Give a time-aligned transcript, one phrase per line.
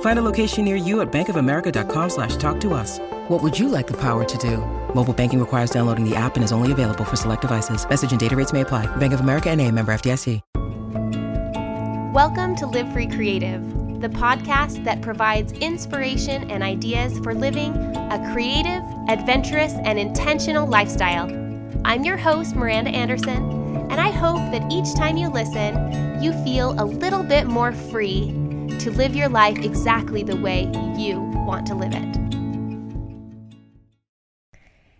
[0.00, 2.98] Find a location near you at bankofamerica.com slash talk to us.
[3.28, 4.58] What would you like the power to do?
[4.94, 7.86] Mobile banking requires downloading the app and is only available for select devices.
[7.88, 8.84] Message and data rates may apply.
[8.96, 10.40] Bank of America and a member FDIC.
[12.12, 13.62] Welcome to Live Free Creative,
[14.00, 21.30] the podcast that provides inspiration and ideas for living a creative, adventurous, and intentional lifestyle.
[21.84, 23.50] I'm your host, Miranda Anderson,
[23.90, 28.34] and I hope that each time you listen, you feel a little bit more free
[28.68, 32.16] to live your life exactly the way you want to live it.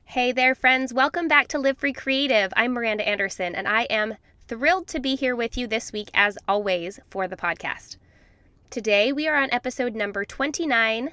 [0.04, 0.94] Hey there, friends.
[0.94, 2.52] Welcome back to Live Free Creative.
[2.56, 4.16] I'm Miranda Anderson, and I am
[4.48, 7.96] thrilled to be here with you this week, as always, for the podcast.
[8.70, 11.12] Today, we are on episode number 29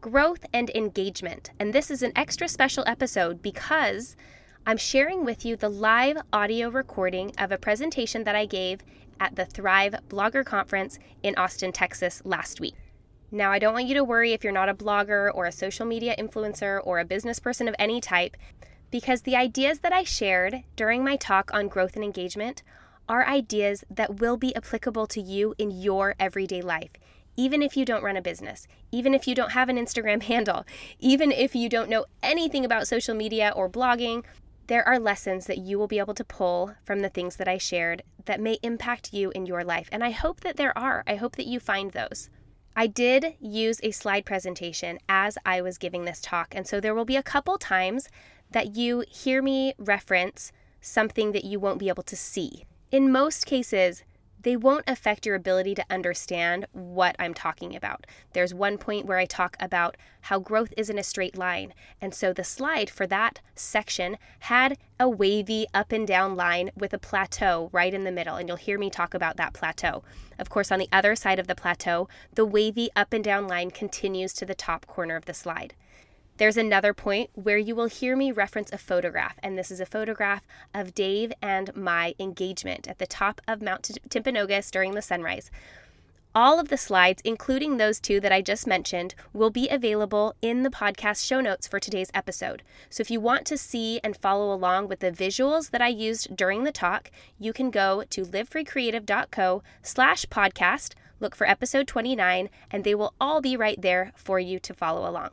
[0.00, 1.50] Growth and Engagement.
[1.58, 4.16] And this is an extra special episode because
[4.66, 8.80] I'm sharing with you the live audio recording of a presentation that I gave
[9.20, 12.74] at the Thrive Blogger Conference in Austin, Texas last week.
[13.30, 15.86] Now, I don't want you to worry if you're not a blogger or a social
[15.86, 18.36] media influencer or a business person of any type
[18.90, 22.62] because the ideas that I shared during my talk on growth and engagement
[23.08, 26.90] are ideas that will be applicable to you in your everyday life.
[27.36, 30.64] Even if you don't run a business, even if you don't have an Instagram handle,
[31.00, 34.22] even if you don't know anything about social media or blogging,
[34.66, 37.58] there are lessons that you will be able to pull from the things that I
[37.58, 39.88] shared that may impact you in your life.
[39.92, 41.04] And I hope that there are.
[41.06, 42.30] I hope that you find those.
[42.76, 46.94] I did use a slide presentation as I was giving this talk, and so there
[46.94, 48.08] will be a couple times
[48.50, 50.50] that you hear me reference
[50.80, 52.64] something that you won't be able to see.
[52.90, 54.02] In most cases,
[54.44, 58.06] they won't affect your ability to understand what I'm talking about.
[58.34, 61.74] There's one point where I talk about how growth isn't a straight line.
[62.00, 66.94] And so the slide for that section had a wavy up and down line with
[66.94, 68.36] a plateau right in the middle.
[68.36, 70.04] And you'll hear me talk about that plateau.
[70.38, 73.70] Of course, on the other side of the plateau, the wavy up and down line
[73.70, 75.74] continues to the top corner of the slide.
[76.36, 79.86] There's another point where you will hear me reference a photograph, and this is a
[79.86, 80.42] photograph
[80.74, 85.52] of Dave and my engagement at the top of Mount Timpanogos during the sunrise.
[86.34, 90.64] All of the slides, including those two that I just mentioned, will be available in
[90.64, 92.64] the podcast show notes for today's episode.
[92.90, 96.34] So if you want to see and follow along with the visuals that I used
[96.34, 102.82] during the talk, you can go to livefreecreative.co slash podcast, look for episode 29, and
[102.82, 105.30] they will all be right there for you to follow along.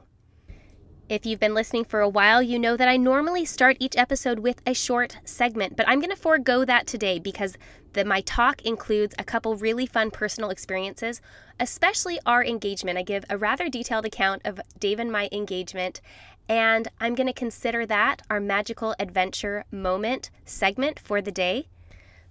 [1.12, 4.40] If you've been listening for a while, you know that I normally start each episode
[4.40, 7.58] with a short segment, but I'm going to forego that today because
[7.92, 11.22] the, my talk includes a couple really fun personal experiences,
[11.60, 12.98] especially our engagement.
[12.98, 16.00] I give a rather detailed account of Dave and my engagement,
[16.48, 21.68] and I'm going to consider that our magical adventure moment segment for the day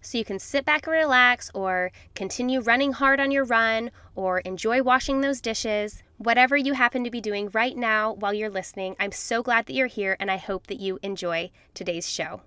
[0.01, 4.39] so you can sit back and relax or continue running hard on your run or
[4.39, 6.03] enjoy washing those dishes.
[6.23, 9.73] Whatever you happen to be doing right now while you're listening, I'm so glad that
[9.73, 12.43] you're here and I hope that you enjoy today's show.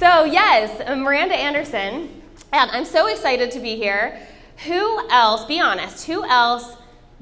[0.00, 2.22] So, yes, Miranda Anderson
[2.52, 4.18] and I'm so excited to be here.
[4.66, 6.76] Who else, be honest, who else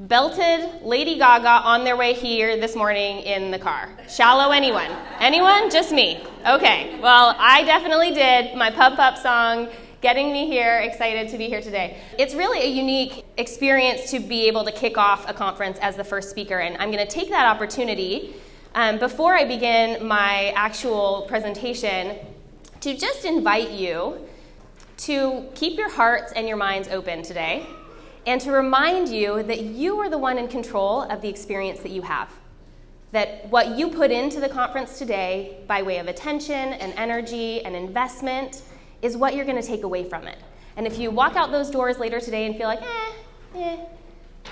[0.08, 3.90] belted Lady Gaga on their way here this morning in the car?
[4.08, 4.90] Shallow anyone?
[5.18, 5.70] Anyone?
[5.70, 6.24] Just me.
[6.46, 6.98] Okay.
[7.00, 8.56] Well, I definitely did.
[8.56, 9.68] My Pump Up song
[10.00, 11.98] getting me here, excited to be here today.
[12.18, 16.04] It's really a unique experience to be able to kick off a conference as the
[16.04, 18.34] first speaker, and I'm going to take that opportunity
[18.74, 22.16] um, before I begin my actual presentation
[22.80, 24.26] to just invite you
[24.96, 27.66] to keep your hearts and your minds open today
[28.26, 31.90] and to remind you that you are the one in control of the experience that
[31.90, 32.30] you have.
[33.12, 37.74] That what you put into the conference today by way of attention and energy and
[37.74, 38.62] investment
[39.02, 40.38] is what you're going to take away from it.
[40.76, 43.12] And if you walk out those doors later today and feel like, eh,
[43.56, 43.76] eh,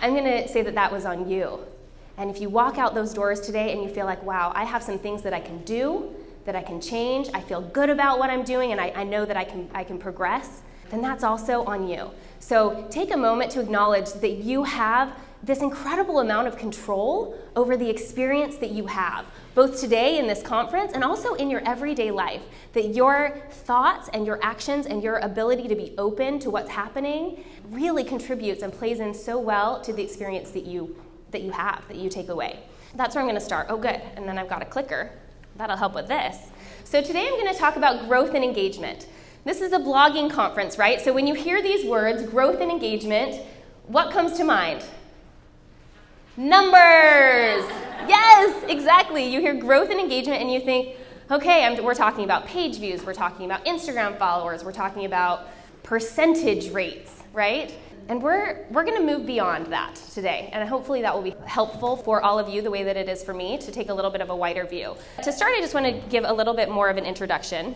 [0.03, 1.61] I'm going to say that that was on you.
[2.17, 4.83] And if you walk out those doors today and you feel like, wow, I have
[4.83, 6.13] some things that I can do,
[6.45, 9.25] that I can change, I feel good about what I'm doing, and I, I know
[9.25, 12.11] that I can, I can progress, then that's also on you.
[12.41, 17.77] So take a moment to acknowledge that you have this incredible amount of control over
[17.77, 19.25] the experience that you have,
[19.55, 22.43] both today in this conference and also in your everyday life.
[22.73, 27.45] That your thoughts and your actions and your ability to be open to what's happening
[27.71, 30.97] really contributes and plays in so well to the experience that you
[31.31, 32.59] that you have, that you take away.
[32.95, 33.67] That's where I'm to start.
[33.69, 34.01] Oh, good.
[34.17, 35.11] And then I've got a clicker.
[35.57, 36.37] That'll help with this.
[36.85, 39.07] So today I'm to talk about growth and engagement.
[39.49, 41.01] This is a blogging conference, right?
[41.01, 43.41] So when you hear these words, growth and engagement,
[43.87, 44.85] what comes to mind?
[46.37, 47.65] Numbers!
[48.07, 49.25] Yes, exactly.
[49.25, 50.97] You hear growth and engagement and you think,
[51.31, 55.49] okay, I'm, we're talking about page views, we're talking about Instagram followers, we're talking about
[55.83, 57.75] percentage rates, right?
[58.11, 60.51] And we're, we're going to move beyond that today.
[60.53, 63.25] And hopefully that will be helpful for all of you the way that it is
[63.25, 64.95] for me to take a little bit of a wider view.
[65.23, 67.75] To start, I just want to give a little bit more of an introduction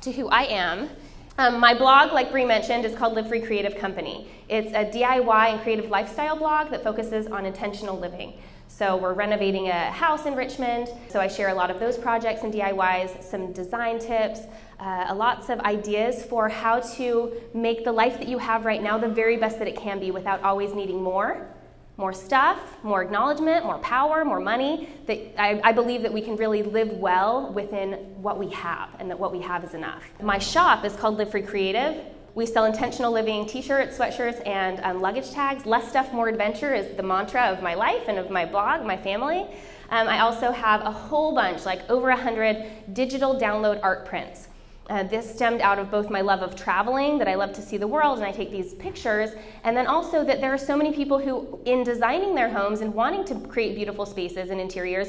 [0.00, 0.90] to who I am.
[1.36, 4.28] Um, my blog, like Brie mentioned, is called Live Free Creative Company.
[4.48, 8.34] It's a DIY and creative lifestyle blog that focuses on intentional living.
[8.68, 10.90] So we're renovating a house in Richmond.
[11.08, 14.42] So I share a lot of those projects and DIYs, some design tips,
[14.78, 18.96] uh, lots of ideas for how to make the life that you have right now
[18.96, 21.48] the very best that it can be without always needing more.
[21.96, 24.88] More stuff, more acknowledgement, more power, more money.
[25.06, 29.08] That I, I believe that we can really live well within what we have, and
[29.10, 30.02] that what we have is enough.
[30.20, 32.04] My shop is called Live Free Creative.
[32.34, 35.66] We sell intentional living t shirts, sweatshirts, and um, luggage tags.
[35.66, 38.96] Less stuff, more adventure is the mantra of my life and of my blog, my
[38.96, 39.46] family.
[39.90, 44.48] Um, I also have a whole bunch, like over 100 digital download art prints.
[44.90, 47.78] Uh, this stemmed out of both my love of traveling, that I love to see
[47.78, 49.30] the world and I take these pictures,
[49.64, 52.92] and then also that there are so many people who, in designing their homes and
[52.92, 55.08] wanting to create beautiful spaces and interiors,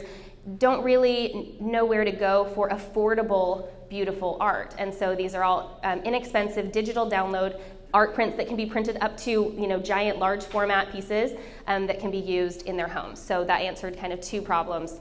[0.59, 4.75] don't really know where to go for affordable, beautiful art.
[4.77, 7.59] And so these are all um, inexpensive digital download
[7.93, 11.31] art prints that can be printed up to you know giant large format pieces
[11.67, 13.19] um, that can be used in their homes.
[13.19, 14.99] So that answered kind of two problems.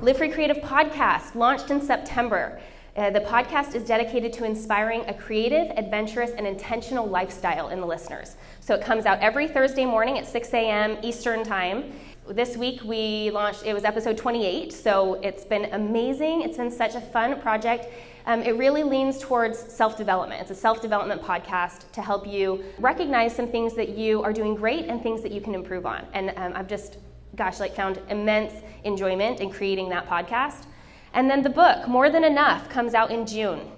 [0.00, 2.60] Live Free Creative podcast launched in September.
[2.94, 7.86] Uh, the podcast is dedicated to inspiring a creative, adventurous, and intentional lifestyle in the
[7.86, 8.36] listeners.
[8.60, 10.98] So it comes out every Thursday morning at 6 a.m.
[11.02, 11.90] Eastern Time.
[12.28, 16.42] This week we launched, it was episode 28, so it's been amazing.
[16.42, 17.86] It's been such a fun project.
[18.26, 20.42] Um, it really leans towards self development.
[20.42, 24.54] It's a self development podcast to help you recognize some things that you are doing
[24.54, 26.06] great and things that you can improve on.
[26.12, 26.98] And um, I've just,
[27.36, 28.52] gosh, like found immense
[28.84, 30.66] enjoyment in creating that podcast.
[31.14, 33.70] And then the book, More Than Enough, comes out in June.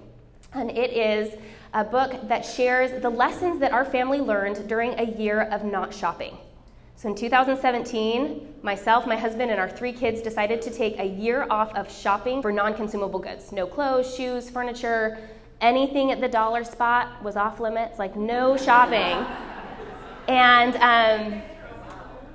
[0.53, 1.35] And it is
[1.73, 5.93] a book that shares the lessons that our family learned during a year of not
[5.93, 6.39] shopping.
[6.97, 11.47] So in 2017, myself, my husband, and our three kids decided to take a year
[11.51, 13.51] off of shopping for non consumable goods.
[13.51, 15.19] No clothes, shoes, furniture,
[15.61, 19.27] anything at the dollar spot was off limits, like no shopping.
[20.29, 21.43] and um,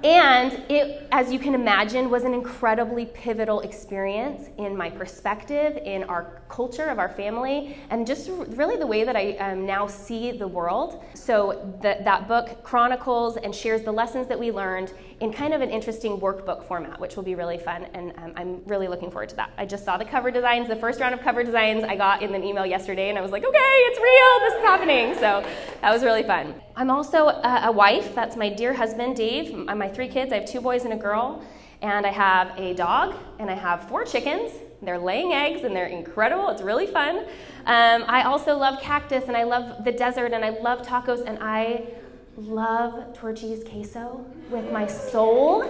[0.04, 6.04] and it, as you can imagine, was an incredibly pivotal experience in my perspective, in
[6.04, 10.32] our culture of our family, and just really the way that I um, now see
[10.32, 11.02] the world.
[11.14, 14.92] So the, that book chronicles and shares the lessons that we learned
[15.22, 18.62] in kind of an interesting workbook format, which will be really fun, and um, I'm
[18.66, 19.52] really looking forward to that.
[19.58, 22.34] I just saw the cover designs, the first round of cover designs I got in
[22.34, 25.14] an email yesterday, and I was like, okay, it's real, this is happening.
[25.16, 25.48] So
[25.82, 26.56] that was really fun.
[26.76, 28.16] I'm also a, a wife.
[28.16, 29.56] That's my dear husband, Dave.
[29.56, 30.34] My three kids.
[30.34, 31.44] I have two boys and a girl.
[31.82, 34.52] And I have a dog, and I have four chickens.
[34.82, 36.50] They're laying eggs, and they're incredible.
[36.50, 37.26] It's really fun.
[37.66, 41.38] Um, I also love cactus, and I love the desert, and I love tacos, and
[41.42, 41.86] I
[42.38, 45.64] love tortillas queso with my soul.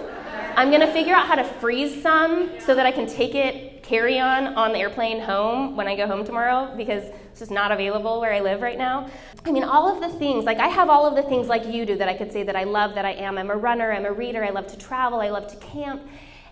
[0.56, 4.20] I'm gonna figure out how to freeze some so that I can take it carry
[4.20, 8.20] on on the airplane home when I go home tomorrow because it's just not available
[8.20, 9.10] where I live right now.
[9.44, 11.84] I mean, all of the things, like I have all of the things like you
[11.84, 13.36] do that I could say that I love, that I am.
[13.36, 16.02] I'm a runner, I'm a reader, I love to travel, I love to camp.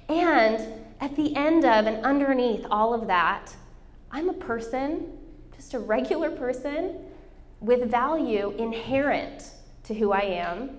[0.08, 0.60] And
[1.00, 3.54] at the end of and underneath all of that,
[4.10, 5.12] I'm a person,
[5.54, 6.96] just a regular person
[7.60, 9.50] with value inherent
[9.84, 10.70] to who I am.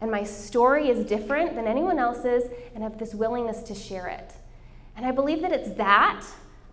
[0.00, 4.08] And my story is different than anyone else's, and I have this willingness to share
[4.08, 4.34] it.
[4.96, 6.24] And I believe that it's that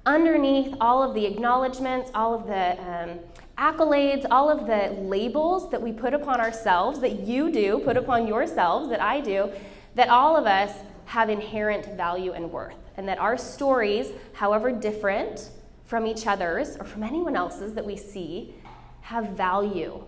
[0.05, 3.19] underneath all of the acknowledgments, all of the um,
[3.57, 8.27] accolades, all of the labels that we put upon ourselves, that you do, put upon
[8.27, 9.51] yourselves, that I do,
[9.95, 10.73] that all of us
[11.13, 12.75] have inherent value and worth.
[12.97, 15.51] And that our stories, however different
[15.85, 18.55] from each other's or from anyone else's that we see,
[19.01, 20.03] have value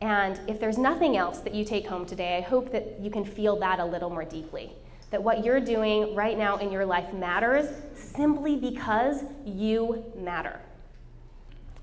[0.00, 3.24] And if there's nothing else that you take home today, I hope that you can
[3.24, 4.72] feel that a little more deeply.
[5.10, 10.60] That what you're doing right now in your life matters simply because you matter.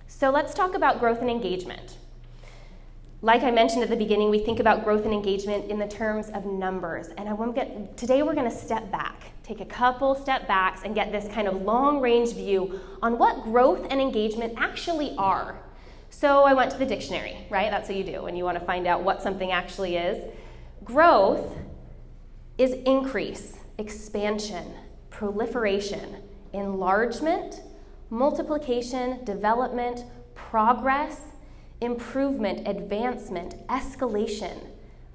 [0.08, 1.98] So let's talk about growth and engagement.
[3.24, 6.28] Like I mentioned at the beginning, we think about growth and engagement in the terms
[6.32, 7.08] of numbers.
[7.18, 10.46] And I want to get today we're going to step back, take a couple step
[10.46, 15.58] backs and get this kind of long-range view on what growth and engagement actually are.
[16.10, 17.72] So I went to the dictionary, right?
[17.72, 20.22] That's what you do when you want to find out what something actually is.
[20.84, 21.56] Growth
[22.58, 24.74] is increase, expansion,
[25.12, 26.18] proliferation,
[26.52, 27.62] enlargement,
[28.10, 30.04] multiplication, development,
[30.36, 31.22] progress,
[31.84, 34.68] improvement, advancement, escalation,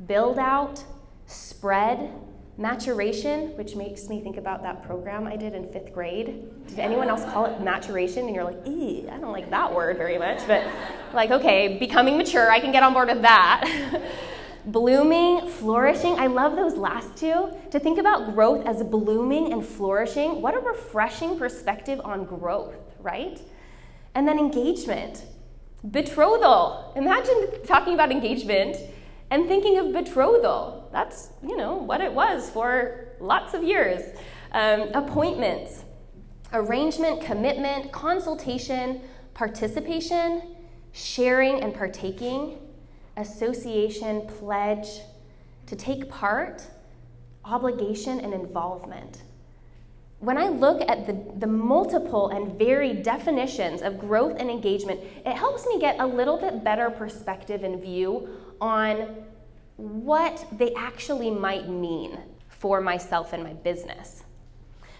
[0.06, 0.84] build out,
[1.26, 2.10] spread,
[2.56, 6.44] maturation, which makes me think about that program I did in fifth grade.
[6.66, 8.26] Did anyone else call it maturation?
[8.26, 10.66] And you're like, I don't like that word very much, but
[11.14, 14.02] like, okay, becoming mature, I can get on board with that.
[14.66, 16.18] blooming, flourishing.
[16.18, 17.50] I love those last two.
[17.70, 23.40] To think about growth as blooming and flourishing, what a refreshing perspective on growth, right?
[24.14, 25.25] And then engagement.
[25.85, 26.92] Betrothal.
[26.97, 28.76] Imagine talking about engagement
[29.30, 30.88] and thinking of betrothal.
[30.92, 34.02] That's, you know, what it was for lots of years.
[34.52, 35.85] Um, appointments,
[36.52, 39.02] arrangement, commitment, consultation,
[39.35, 40.56] participation,
[40.92, 42.58] sharing and partaking,
[43.16, 44.88] association, pledge,
[45.66, 46.62] to take part,
[47.44, 49.23] obligation, and involvement
[50.20, 55.34] when I look at the, the multiple and varied definitions of growth and engagement, it
[55.34, 58.28] helps me get a little bit better perspective and view
[58.60, 59.25] on
[59.76, 64.25] what they actually might mean for myself and my business.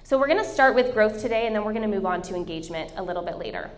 [0.05, 2.23] So, we're going to start with growth today, and then we're going to move on
[2.23, 3.71] to engagement a little bit later.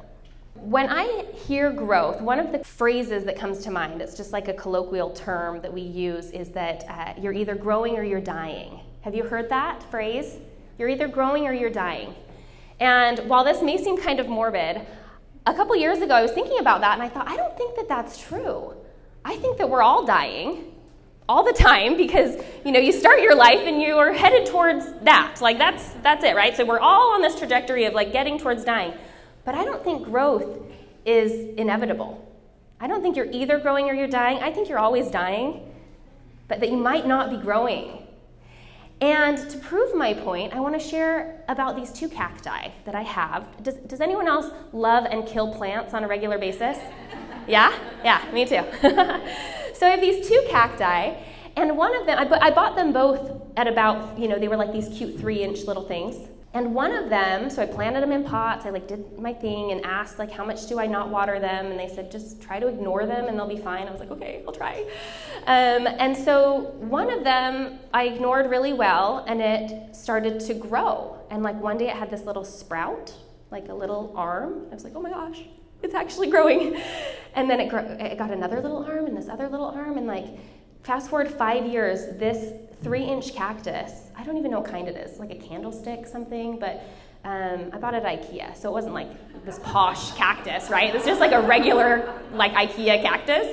[0.55, 4.49] When I hear growth, one of the phrases that comes to mind, it's just like
[4.49, 8.81] a colloquial term that we use, is that uh, you're either growing or you're dying.
[9.01, 10.37] Have you heard that phrase?
[10.81, 12.15] You're either growing or you're dying.
[12.81, 14.81] And while this may seem kind of morbid,
[15.45, 17.77] a couple years ago I was thinking about that and I thought, I don't think
[17.77, 18.73] that that's true.
[19.23, 20.73] I think that we're all dying
[21.29, 24.91] all the time because you know you start your life and you are headed towards
[25.03, 25.37] that.
[25.43, 26.57] Like that's that's it right?
[26.57, 28.95] So we're all on this trajectory of like getting towards dying.
[29.45, 30.63] But i don't think growth
[31.05, 32.27] is inevitable.
[32.81, 34.39] I don't think you're either growing or you're dying.
[34.39, 35.67] I think you're always dying
[36.49, 38.07] but that you might not be growing
[39.01, 43.03] and to prove my point, I want to share about these two cacti that I
[43.03, 43.47] have.
[43.63, 46.79] Does, does anyone else love and kill plants on a regular basis?
[47.49, 47.77] Yeah?
[48.05, 48.63] Yeah, me too.
[49.75, 51.15] so I have these two cacti,
[51.57, 54.59] and one of them, I, I bought them both at about, you know, they were
[54.59, 56.29] like these cute three inch little things.
[56.53, 58.67] And one of them, so I planted them in pots.
[58.67, 61.67] I like did my thing and asked like how much do I not water them,
[61.67, 63.87] and they said just try to ignore them and they'll be fine.
[63.87, 64.85] I was like okay, I'll try.
[65.47, 71.19] Um, and so one of them I ignored really well, and it started to grow.
[71.31, 73.15] And like one day it had this little sprout,
[73.53, 74.67] like a little arm.
[74.73, 75.43] I was like oh my gosh,
[75.83, 76.81] it's actually growing.
[77.33, 80.09] And then it, gro- it got another little arm and this other little arm, and
[80.09, 80.27] like
[80.83, 84.09] fast forward five years, this three inch cactus.
[84.17, 86.83] I don't even know what kind it is, like a candlestick something, but
[87.25, 89.09] um, I bought it at IKEA, so it wasn't like
[89.45, 90.95] this posh cactus, right?
[90.95, 93.47] It's just like a regular, like IKEA cactus.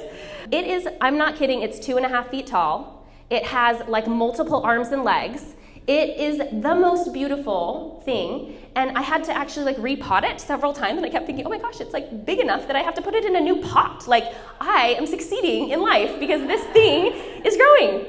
[0.51, 3.05] It is, I'm not kidding, it's two and a half feet tall.
[3.29, 5.55] It has like multiple arms and legs.
[5.88, 10.74] It is the most beautiful thing, and I had to actually like repot it several
[10.74, 12.94] times, and I kept thinking, oh my gosh, it's like big enough that I have
[12.96, 14.06] to put it in a new pot.
[14.08, 14.25] Like
[14.60, 17.13] I am succeeding in life because this thing
[17.46, 18.06] is growing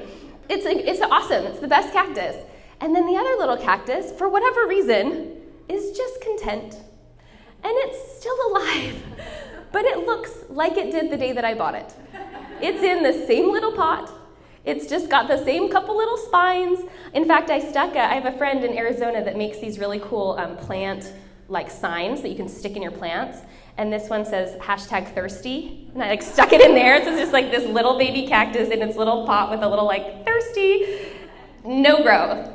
[0.49, 1.47] it's, it's awesome.
[1.47, 2.37] It's the best cactus.
[2.81, 5.37] And then the other little cactus, for whatever reason,
[5.69, 6.75] is just content.
[7.65, 9.03] And it's still alive,
[9.73, 11.93] but it looks like it did the day that I bought it.
[12.61, 14.11] It's in the same little pot.
[14.69, 16.81] It's just got the same couple little spines.
[17.15, 19.99] In fact, I stuck a, I have a friend in Arizona that makes these really
[19.99, 21.11] cool um, plant
[21.49, 23.39] like signs that you can stick in your plants
[23.79, 25.89] and this one says hashtag thirsty.
[25.95, 27.03] And I like stuck it in there.
[27.03, 29.87] So it's just like this little baby cactus in its little pot with a little
[29.87, 31.13] like thirsty,
[31.65, 32.51] no growth.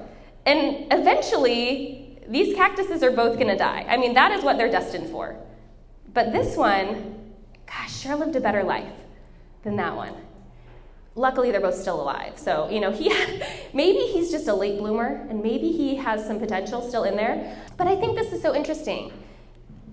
[0.46, 3.86] And eventually, these cactuses are both gonna die.
[3.88, 5.36] I mean, that is what they're destined for.
[6.14, 7.34] But this one,
[7.66, 8.94] gosh, sure lived a better life
[9.64, 10.14] than that one.
[11.16, 12.40] Luckily, they're both still alive.
[12.40, 13.10] So, you know, he
[13.74, 17.58] maybe he's just a late bloomer and maybe he has some potential still in there.
[17.78, 19.12] But I think this is so interesting.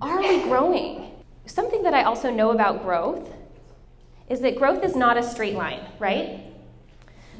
[0.00, 1.10] Are we growing?
[1.46, 3.28] Something that I also know about growth
[4.28, 6.44] is that growth is not a straight line, right?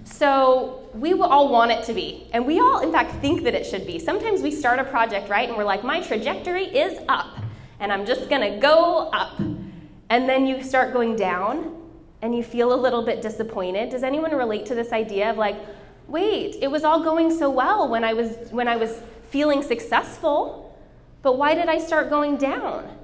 [0.04, 2.28] So we will all want it to be.
[2.32, 3.98] And we all, in fact, think that it should be.
[3.98, 5.48] Sometimes we start a project, right?
[5.48, 7.38] And we're like, my trajectory is up.
[7.78, 9.38] And I'm just to go up.
[9.38, 11.79] And then you start going down.
[12.22, 13.90] And you feel a little bit disappointed.
[13.90, 15.56] Does anyone relate to this idea of like,
[16.06, 19.00] wait, it was all going so well when I was when I was
[19.30, 20.76] feeling successful,
[21.22, 22.96] but why did I start going down?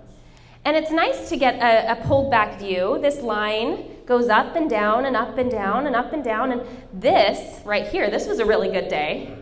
[0.65, 2.99] And it's nice to get a, a pulled back view.
[3.01, 6.51] This line goes up and down and up and down and up and down.
[6.51, 9.37] And this right here, this was a really good day.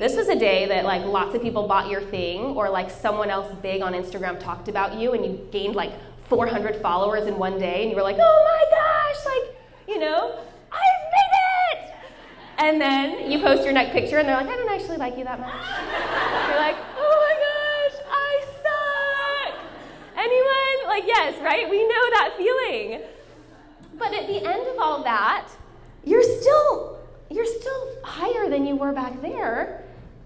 [0.00, 3.30] This was a day that like lots of people bought your thing or like someone
[3.30, 5.92] else big on Instagram talked about you and you gained like
[6.28, 9.56] 400 followers in one day and you were like, oh my gosh, like,
[9.88, 10.38] you know,
[10.72, 11.32] I've made
[11.72, 11.94] it.
[12.58, 15.24] And then you post your next picture and they're like, I don't actually like you
[15.24, 15.52] that much.
[16.48, 19.58] You're like, oh my gosh, I suck.
[20.16, 20.88] Anyone?
[20.88, 21.68] Like, yes, right?
[21.68, 23.02] We know that feeling.
[23.98, 25.48] But at the end of all that,
[26.04, 26.98] you're still
[27.30, 29.82] you're still higher than you were back there.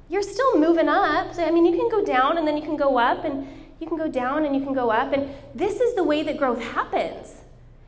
[0.09, 1.35] You're still moving up.
[1.35, 3.47] So, I mean, you can go down and then you can go up and
[3.81, 5.13] you can go down and you can go up.
[5.13, 7.35] And this is the way that growth happens.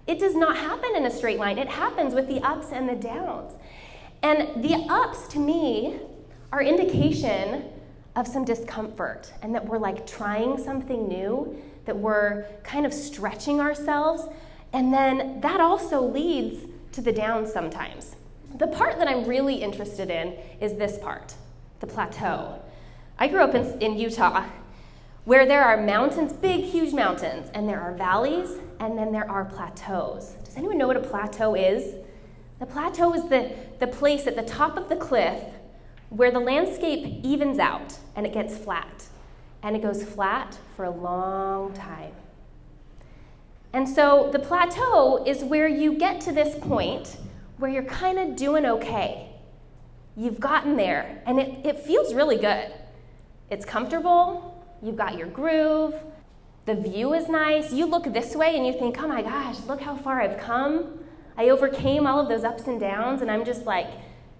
[0.06, 2.97] It does not happen in a straight line, it happens with the ups and the
[2.97, 3.52] downs.
[4.23, 6.00] And the ups, to me,
[6.52, 7.64] are indication
[8.16, 13.61] of some discomfort and that we're like trying something new, that we're kind of stretching
[13.61, 14.25] ourselves.
[14.73, 18.16] And then that also leads to the downs sometimes.
[18.56, 21.35] The part that I'm really interested in is this part
[21.78, 22.61] the plateau.
[23.18, 24.44] I grew up in, in Utah
[25.24, 29.44] where there are mountains, big, huge mountains, and there are valleys, and then there are
[29.44, 30.34] plateaus.
[30.44, 31.94] Does anyone know what a plateau is?
[32.58, 35.42] The plateau is the, the place at the top of the cliff
[36.10, 39.06] where the landscape evens out and it gets flat.
[39.62, 42.12] And it goes flat for a long time.
[43.72, 47.16] And so the plateau is where you get to this point
[47.58, 49.28] where you're kind of doing okay.
[50.16, 52.72] You've gotten there, and it, it feels really good.
[53.48, 54.50] It's comfortable,
[54.82, 55.94] you've got your groove,
[56.66, 57.72] the view is nice.
[57.72, 61.00] You look this way and you think, oh my gosh, look how far I've come.
[61.37, 63.88] I overcame all of those ups and downs, and I'm just like,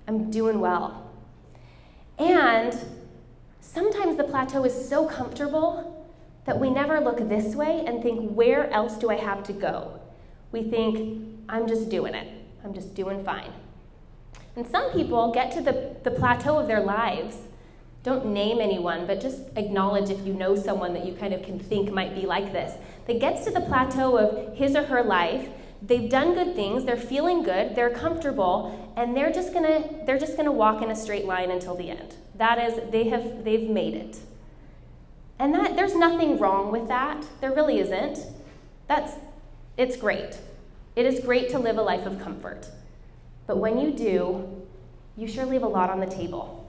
[0.07, 1.11] I'm doing well.
[2.19, 2.77] And
[3.61, 6.07] sometimes the plateau is so comfortable
[6.45, 10.01] that we never look this way and think, where else do I have to go?
[10.53, 12.29] We think, I'm just doing it.
[12.65, 13.53] I'm just doing fine.
[14.57, 17.37] And some people get to the, the plateau of their lives.
[18.03, 21.59] Don't name anyone, but just acknowledge if you know someone that you kind of can
[21.59, 22.79] think might be like this.
[23.07, 25.49] That gets to the plateau of his or her life.
[25.83, 30.37] They've done good things, they're feeling good, they're comfortable, and they're just gonna they're just
[30.37, 32.17] gonna walk in a straight line until the end.
[32.37, 34.19] That is, they have they've made it.
[35.39, 37.25] And that there's nothing wrong with that.
[37.41, 38.19] There really isn't.
[38.89, 39.13] That's
[39.77, 40.39] it's great.
[40.97, 42.67] It is great to live a life of comfort.
[43.47, 44.65] But when you do,
[45.17, 46.60] you sure leave a lot on the table.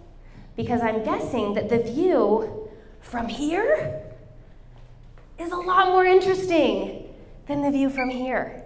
[0.56, 2.70] Because I'm guessing that the view
[3.02, 4.02] from here
[5.40, 7.14] is a lot more interesting
[7.48, 8.64] than the view from here.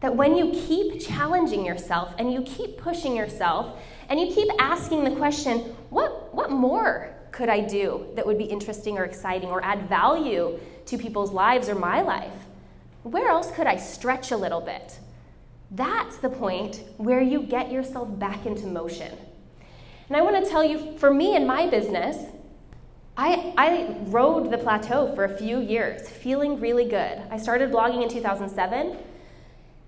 [0.00, 5.04] That when you keep challenging yourself and you keep pushing yourself and you keep asking
[5.04, 5.58] the question,
[5.90, 10.58] what, what more could I do that would be interesting or exciting or add value
[10.86, 12.32] to people's lives or my life?
[13.06, 14.98] where else could I stretch a little bit?
[15.70, 19.16] That's the point where you get yourself back into motion.
[20.08, 22.16] And I want to tell you, for me in my business,
[23.16, 27.22] I, I rode the plateau for a few years, feeling really good.
[27.30, 28.96] I started blogging in 2007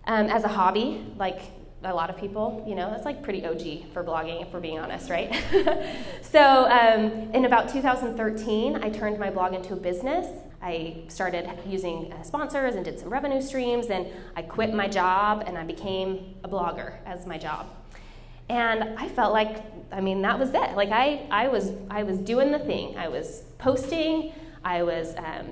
[0.07, 1.43] um, as a hobby, like
[1.85, 4.81] a lot of people, you know, that's like pretty OG for blogging, if we're being
[4.81, 5.33] honest, right?
[6.23, 10.27] so um, in about 2013, I turned my blog into a business.
[10.61, 15.45] I started using uh, sponsors and did some revenue streams, and I quit my job
[15.47, 17.67] and I became a blogger as my job.
[18.49, 20.77] And I felt like, I mean, that was it.
[20.77, 22.97] Like I, I was, I was doing the thing.
[22.97, 24.33] I was posting.
[24.65, 25.47] I was, um,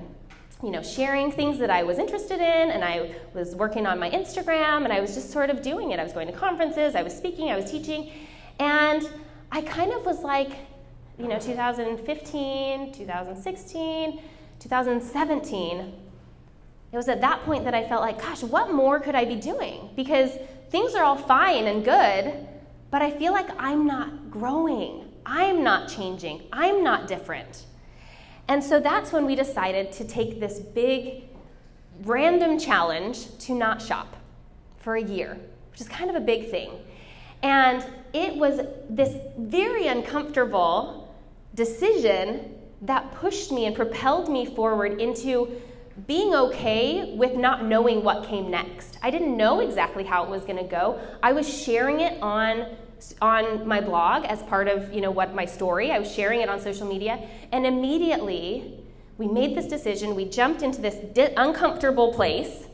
[0.63, 4.11] you know, sharing things that I was interested in, and I was working on my
[4.11, 6.01] Instagram, and I was just sort of doing it.
[6.01, 6.95] I was going to conferences.
[6.95, 7.51] I was speaking.
[7.51, 8.11] I was teaching,
[8.59, 9.09] and
[9.53, 10.51] I kind of was like,
[11.19, 14.21] you know, 2015, 2016
[14.61, 15.93] 2017,
[16.93, 19.37] it was at that point that I felt like, gosh, what more could I be
[19.37, 19.91] doing?
[19.95, 20.31] Because
[20.71, 22.47] things are all fine and good,
[22.91, 25.13] but I feel like I'm not growing.
[25.25, 26.43] I'm not changing.
[26.53, 27.67] I'm not different.
[28.49, 31.25] And so that's when we decided to take this big,
[32.03, 34.17] random challenge to not shop
[34.79, 35.39] for a year,
[35.73, 36.71] which is kind of a big thing.
[37.43, 41.15] And it was this very uncomfortable
[41.55, 45.61] decision that pushed me and propelled me forward into
[46.07, 48.99] being okay with not knowing what came next.
[49.03, 51.01] I didn't know exactly how it was going to go.
[51.23, 52.77] I was sharing it on
[53.23, 55.93] on my blog as part of, you know, what my story.
[55.93, 58.83] I was sharing it on social media and immediately
[59.19, 60.15] we made this decision.
[60.15, 62.67] We jumped into this di- uncomfortable place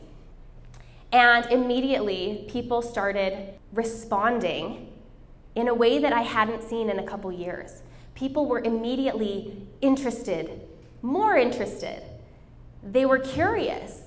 [1.11, 4.91] And immediately, people started responding
[5.55, 7.83] in a way that I hadn't seen in a couple years.
[8.15, 10.61] People were immediately interested,
[11.01, 12.03] more interested.
[12.83, 14.01] They were curious.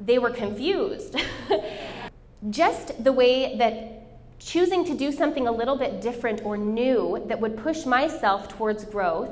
[0.00, 1.16] They were confused.
[2.50, 4.02] Just the way that
[4.38, 8.84] choosing to do something a little bit different or new that would push myself towards
[8.84, 9.30] growth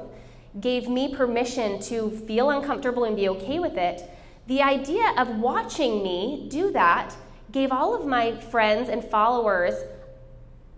[0.61, 4.09] gave me permission to feel uncomfortable and be okay with it
[4.47, 7.15] the idea of watching me do that
[7.53, 9.75] gave all of my friends and followers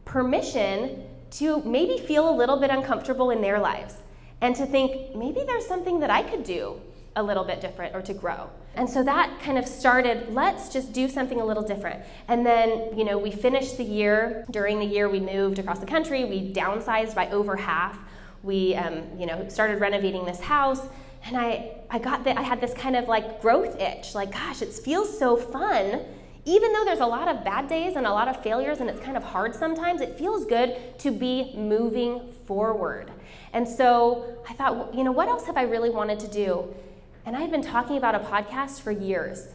[0.05, 3.97] permission to maybe feel a little bit uncomfortable in their lives
[4.41, 6.81] and to think maybe there's something that I could do
[7.17, 8.49] a little bit different or to grow.
[8.75, 12.03] And so that kind of started, let's just do something a little different.
[12.29, 14.47] And then, you know, we finished the year.
[14.51, 16.25] During the year, we moved across the country.
[16.25, 17.99] We downsized by over half.
[18.43, 20.81] We, um, you know, started renovating this house
[21.25, 24.63] and I, I got that I had this kind of like growth itch, like, gosh,
[24.63, 26.01] it feels so fun.
[26.45, 29.01] Even though there's a lot of bad days and a lot of failures and it's
[29.01, 33.13] kind of hard sometimes, it feels good to be moving forward.
[33.53, 36.75] And so I thought, you know, what else have I really wanted to do?
[37.25, 39.49] And I had been talking about a podcast for years.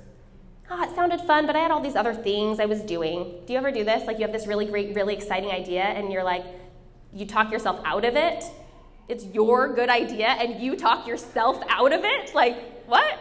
[0.70, 3.42] Oh, it sounded fun, but I had all these other things I was doing.
[3.46, 4.06] Do you ever do this?
[4.06, 6.46] Like you have this really great, really exciting idea, and you're like,
[7.14, 8.44] you talk yourself out of it
[9.08, 12.34] it's your good idea and you talk yourself out of it?
[12.36, 13.20] Like, what?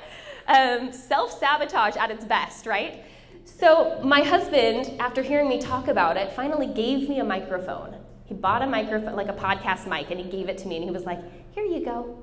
[0.48, 3.04] Um, Self sabotage at its best, right?
[3.44, 7.96] So, my husband, after hearing me talk about it, finally gave me a microphone.
[8.24, 10.84] He bought a microphone, like a podcast mic, and he gave it to me, and
[10.84, 11.20] he was like,
[11.52, 12.22] Here you go.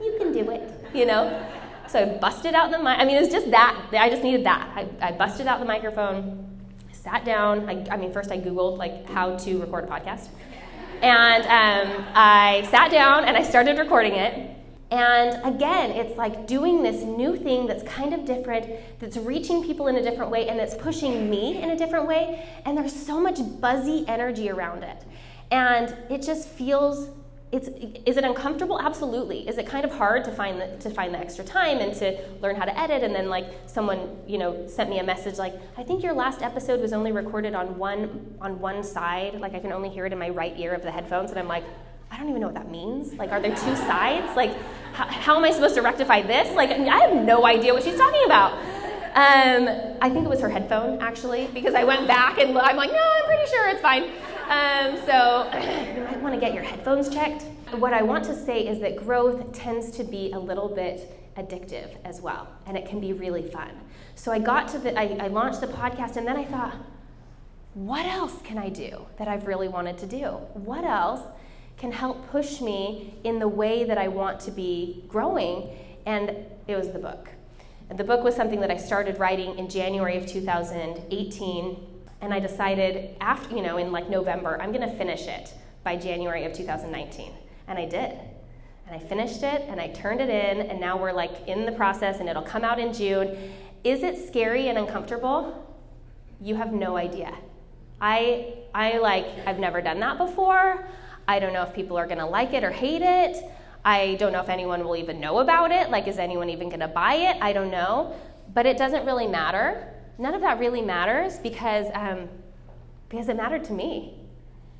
[0.00, 1.46] You can do it, you know?
[1.88, 2.98] So I busted out the mic.
[2.98, 3.88] I mean, it's just that.
[3.92, 4.68] I just needed that.
[4.74, 6.44] I, I busted out the microphone,
[6.92, 7.68] sat down.
[7.68, 10.28] I, I mean, first I Googled, like, how to record a podcast.
[11.02, 14.56] And um, I sat down and I started recording it.
[14.90, 18.68] And again, it's like doing this new thing that's kind of different,
[19.00, 22.48] that's reaching people in a different way, and that's pushing me in a different way.
[22.64, 25.04] And there's so much buzzy energy around it.
[25.50, 27.10] And it just feels
[27.52, 27.68] it's
[28.04, 28.80] is it uncomfortable?
[28.80, 29.48] Absolutely.
[29.48, 32.18] Is it kind of hard to find the, to find the extra time and to
[32.40, 33.04] learn how to edit?
[33.04, 36.42] And then like someone you know sent me a message like i think your last
[36.42, 39.40] episode was only recorded on one on one side.
[39.40, 41.30] Like i can only hear it in my right ear of the headphones.
[41.30, 41.64] And i'm like
[42.10, 43.14] i don't even know what that means.
[43.14, 44.36] Like are there two sides?
[44.36, 44.52] Like
[44.92, 46.52] how, how am i supposed to rectify this?
[46.56, 48.54] Like i have no idea what she's talking about.
[49.14, 52.92] Um, i think it was her headphone actually because i went back and i'm like
[52.92, 54.10] no i'm pretty sure it's fine
[54.48, 55.50] um, so
[55.96, 57.42] you might want to get your headphones checked.
[57.72, 61.96] What I want to say is that growth tends to be a little bit addictive
[62.04, 63.70] as well, and it can be really fun.
[64.14, 66.74] So I got to the, I, I launched the podcast, and then I thought,
[67.74, 70.26] what else can I do that I've really wanted to do?
[70.54, 71.20] What else
[71.76, 75.68] can help push me in the way that I want to be growing?
[76.06, 76.30] And
[76.66, 77.28] it was the book.
[77.94, 83.16] The book was something that I started writing in January of 2018 and I decided
[83.20, 85.52] after, you know, in like November, I'm going to finish it
[85.84, 87.32] by January of 2019.
[87.68, 88.18] And I did.
[88.86, 91.72] And I finished it and I turned it in and now we're like in the
[91.72, 93.52] process and it'll come out in June.
[93.84, 95.76] Is it scary and uncomfortable?
[96.40, 97.34] You have no idea.
[98.00, 100.86] I I like I've never done that before.
[101.26, 103.44] I don't know if people are going to like it or hate it.
[103.84, 105.90] I don't know if anyone will even know about it.
[105.90, 107.36] Like is anyone even going to buy it?
[107.40, 108.14] I don't know.
[108.54, 112.28] But it doesn't really matter none of that really matters because, um,
[113.08, 114.14] because it mattered to me.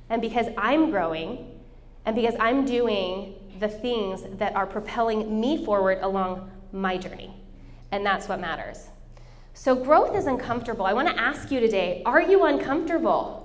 [0.08, 1.56] And because I'm growing,
[2.04, 7.34] and because I'm doing the things that are propelling me forward along my journey.
[7.90, 8.88] And that's what matters.
[9.54, 10.84] So, growth is uncomfortable.
[10.86, 13.42] I want to ask you today are you uncomfortable?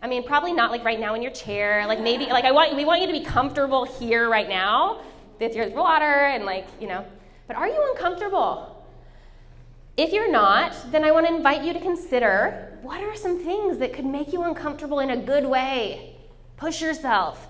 [0.00, 1.86] I mean, probably not like right now in your chair.
[1.86, 5.02] Like maybe, like I want, we want you to be comfortable here right now
[5.40, 7.04] with your water and like, you know.
[7.46, 8.67] But are you uncomfortable?
[9.98, 13.78] If you're not, then I want to invite you to consider what are some things
[13.78, 16.14] that could make you uncomfortable in a good way?
[16.56, 17.48] Push yourself.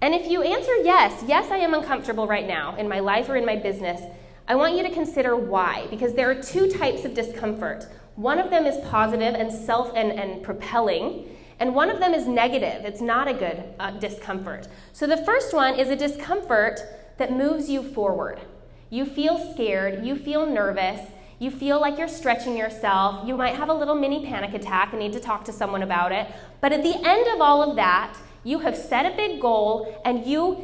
[0.00, 3.36] And if you answer yes, yes, I am uncomfortable right now in my life or
[3.36, 4.00] in my business,
[4.48, 7.86] I want you to consider why, because there are two types of discomfort.
[8.14, 11.28] One of them is positive and self and, and propelling,
[11.60, 12.86] and one of them is negative.
[12.86, 14.66] It's not a good uh, discomfort.
[14.94, 16.80] So the first one is a discomfort
[17.18, 18.40] that moves you forward.
[18.88, 23.26] You feel scared, you feel nervous, you feel like you're stretching yourself.
[23.26, 26.12] You might have a little mini panic attack and need to talk to someone about
[26.12, 26.26] it.
[26.60, 30.24] But at the end of all of that, you have set a big goal, and
[30.24, 30.54] you,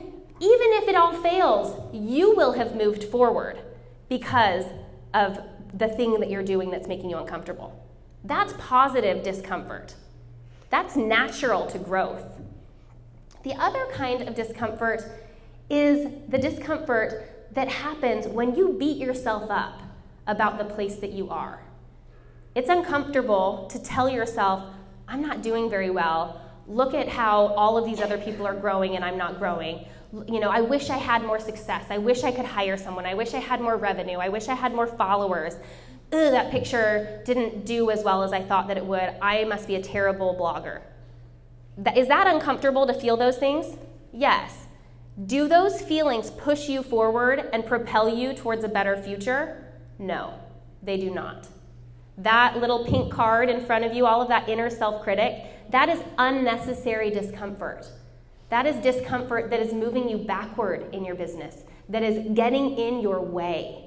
[0.40, 3.58] even if it all fails, you will have moved forward
[4.08, 4.64] because
[5.12, 5.38] of
[5.74, 7.78] the thing that you're doing that's making you uncomfortable.
[8.24, 9.94] That's positive discomfort.
[10.70, 12.24] That's natural to growth.
[13.42, 15.02] The other kind of discomfort
[15.68, 19.82] is the discomfort that happens when you beat yourself up
[20.26, 21.62] about the place that you are.
[22.54, 24.64] It's uncomfortable to tell yourself,
[25.08, 26.40] I'm not doing very well.
[26.66, 29.86] Look at how all of these other people are growing and I'm not growing.
[30.28, 31.86] You know, I wish I had more success.
[31.88, 33.06] I wish I could hire someone.
[33.06, 34.18] I wish I had more revenue.
[34.18, 35.54] I wish I had more followers.
[36.12, 39.16] Ugh, that picture didn't do as well as I thought that it would.
[39.22, 40.82] I must be a terrible blogger.
[41.96, 43.78] Is that uncomfortable to feel those things?
[44.12, 44.66] Yes.
[45.26, 49.61] Do those feelings push you forward and propel you towards a better future?
[50.02, 50.34] No,
[50.82, 51.46] they do not.
[52.18, 55.88] That little pink card in front of you, all of that inner self critic, that
[55.88, 57.86] is unnecessary discomfort.
[58.48, 63.00] That is discomfort that is moving you backward in your business, that is getting in
[63.00, 63.84] your way.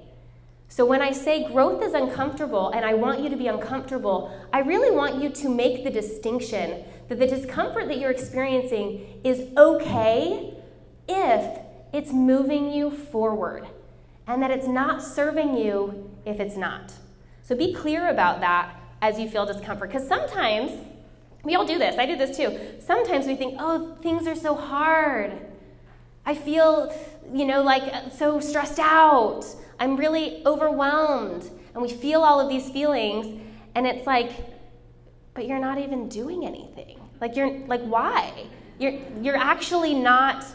[0.69, 4.59] So when I say growth is uncomfortable and I want you to be uncomfortable, I
[4.59, 10.53] really want you to make the distinction that the discomfort that you're experiencing is okay
[11.09, 11.59] if
[11.93, 13.67] it's moving you forward
[14.27, 16.93] and that it's not serving you if it's not.
[17.43, 20.71] So be clear about that as you feel discomfort because sometimes
[21.43, 21.97] we all do this.
[21.97, 22.57] I do this too.
[22.79, 25.31] Sometimes we think, "Oh, things are so hard.
[26.25, 26.91] I feel,
[27.31, 29.45] you know, like uh, so stressed out.
[29.79, 33.41] I'm really overwhelmed." And we feel all of these feelings
[33.75, 34.31] and it's like
[35.35, 36.97] but you're not even doing anything.
[37.21, 38.47] Like you're like why?
[38.79, 40.45] You're you're actually not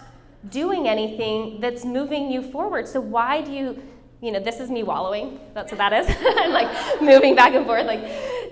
[0.48, 2.88] doing anything that's moving you forward.
[2.88, 3.82] So why do you
[4.22, 5.40] you know, this is me wallowing.
[5.54, 6.06] That's what that is.
[6.20, 7.86] I'm like moving back and forth.
[7.86, 8.02] Like,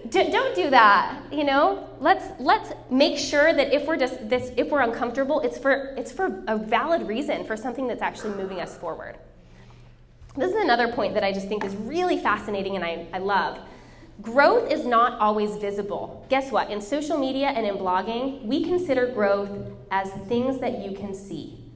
[0.08, 1.22] d- don't do that.
[1.30, 5.58] You know, let's let's make sure that if we're just this, if we're uncomfortable, it's
[5.58, 9.18] for it's for a valid reason, for something that's actually moving us forward.
[10.36, 13.58] This is another point that I just think is really fascinating and I, I love.
[14.22, 16.24] Growth is not always visible.
[16.28, 16.70] Guess what?
[16.70, 19.50] In social media and in blogging, we consider growth
[19.90, 21.67] as things that you can see.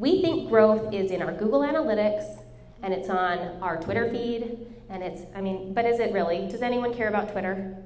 [0.00, 2.24] We think growth is in our Google Analytics
[2.82, 6.48] and it's on our Twitter feed and it's, I mean, but is it really?
[6.48, 7.76] Does anyone care about Twitter?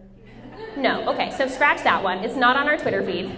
[0.77, 1.09] No.
[1.09, 2.19] Okay, so scratch that one.
[2.19, 3.37] It's not on our Twitter feed.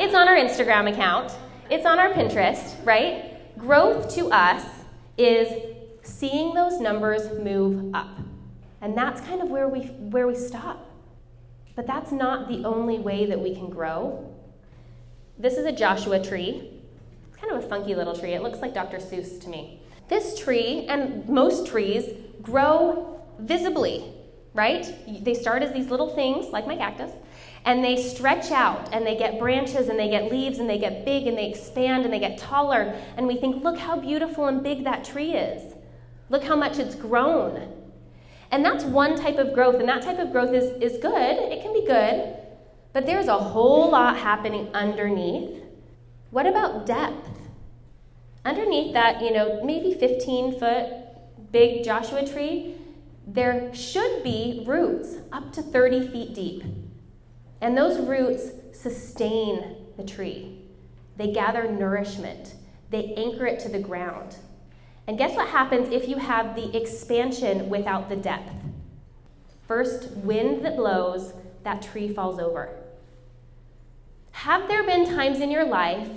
[0.00, 1.34] It's on our Instagram account.
[1.70, 3.56] It's on our Pinterest, right?
[3.56, 4.66] Growth to us
[5.16, 8.18] is seeing those numbers move up.
[8.80, 10.84] And that's kind of where we, where we stop.
[11.76, 14.34] But that's not the only way that we can grow.
[15.38, 16.72] This is a Joshua tree.
[17.46, 18.32] Kind of a funky little tree.
[18.32, 18.96] It looks like Dr.
[18.96, 19.80] Seuss to me.
[20.08, 22.04] This tree and most trees
[22.42, 24.12] grow visibly,
[24.52, 24.92] right?
[25.24, 27.12] They start as these little things, like my cactus,
[27.64, 31.04] and they stretch out and they get branches and they get leaves and they get
[31.04, 32.96] big and they expand and they get taller.
[33.16, 35.74] And we think, look how beautiful and big that tree is.
[36.30, 37.72] Look how much it's grown.
[38.50, 41.52] And that's one type of growth, and that type of growth is, is good.
[41.52, 42.38] It can be good.
[42.92, 45.62] But there's a whole lot happening underneath.
[46.30, 47.35] What about depth?
[48.46, 50.86] Underneath that, you know, maybe 15 foot
[51.50, 52.76] big Joshua tree,
[53.26, 56.62] there should be roots up to 30 feet deep.
[57.60, 60.62] And those roots sustain the tree.
[61.16, 62.54] They gather nourishment,
[62.90, 64.36] they anchor it to the ground.
[65.08, 68.52] And guess what happens if you have the expansion without the depth?
[69.66, 71.32] First wind that blows,
[71.64, 72.70] that tree falls over.
[74.30, 76.08] Have there been times in your life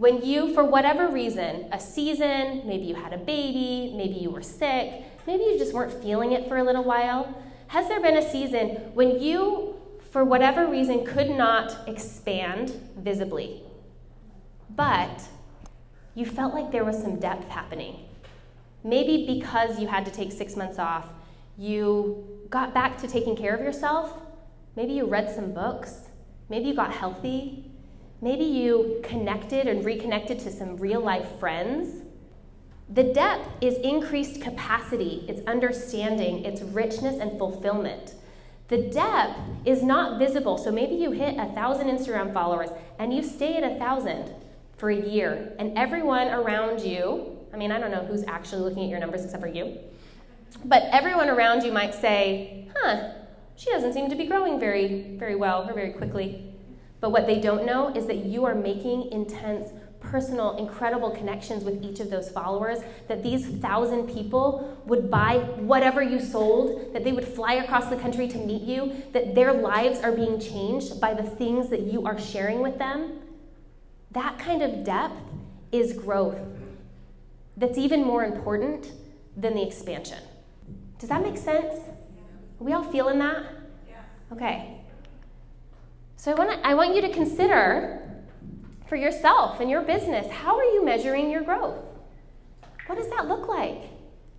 [0.00, 4.40] when you, for whatever reason, a season, maybe you had a baby, maybe you were
[4.40, 7.36] sick, maybe you just weren't feeling it for a little while,
[7.66, 9.74] has there been a season when you,
[10.10, 13.62] for whatever reason, could not expand visibly,
[14.74, 15.20] but
[16.14, 18.08] you felt like there was some depth happening?
[18.82, 21.08] Maybe because you had to take six months off,
[21.58, 24.18] you got back to taking care of yourself.
[24.76, 26.08] Maybe you read some books.
[26.48, 27.69] Maybe you got healthy.
[28.20, 32.02] Maybe you connected and reconnected to some real life friends.
[32.88, 38.14] The depth is increased capacity, it's understanding, it's richness and fulfillment.
[38.68, 40.58] The depth is not visible.
[40.58, 44.32] So maybe you hit a thousand Instagram followers and you stay at a thousand
[44.76, 48.84] for a year, and everyone around you I mean, I don't know who's actually looking
[48.84, 49.78] at your numbers except for you.
[50.64, 53.12] But everyone around you might say, huh,
[53.56, 56.49] she doesn't seem to be growing very, very well or very quickly.
[57.00, 59.68] But what they don't know is that you are making intense,
[60.00, 66.02] personal, incredible connections with each of those followers, that these thousand people would buy whatever
[66.02, 70.00] you sold, that they would fly across the country to meet you, that their lives
[70.00, 73.20] are being changed by the things that you are sharing with them.
[74.10, 75.20] That kind of depth
[75.72, 76.38] is growth
[77.56, 78.90] that's even more important
[79.36, 80.18] than the expansion.
[80.98, 81.74] Does that make sense?
[82.60, 83.44] Are we all feeling that?
[84.32, 84.79] Okay.
[86.20, 87.98] So I want, I want you to consider
[88.86, 91.78] for yourself and your business how are you measuring your growth?
[92.84, 93.84] What does that look like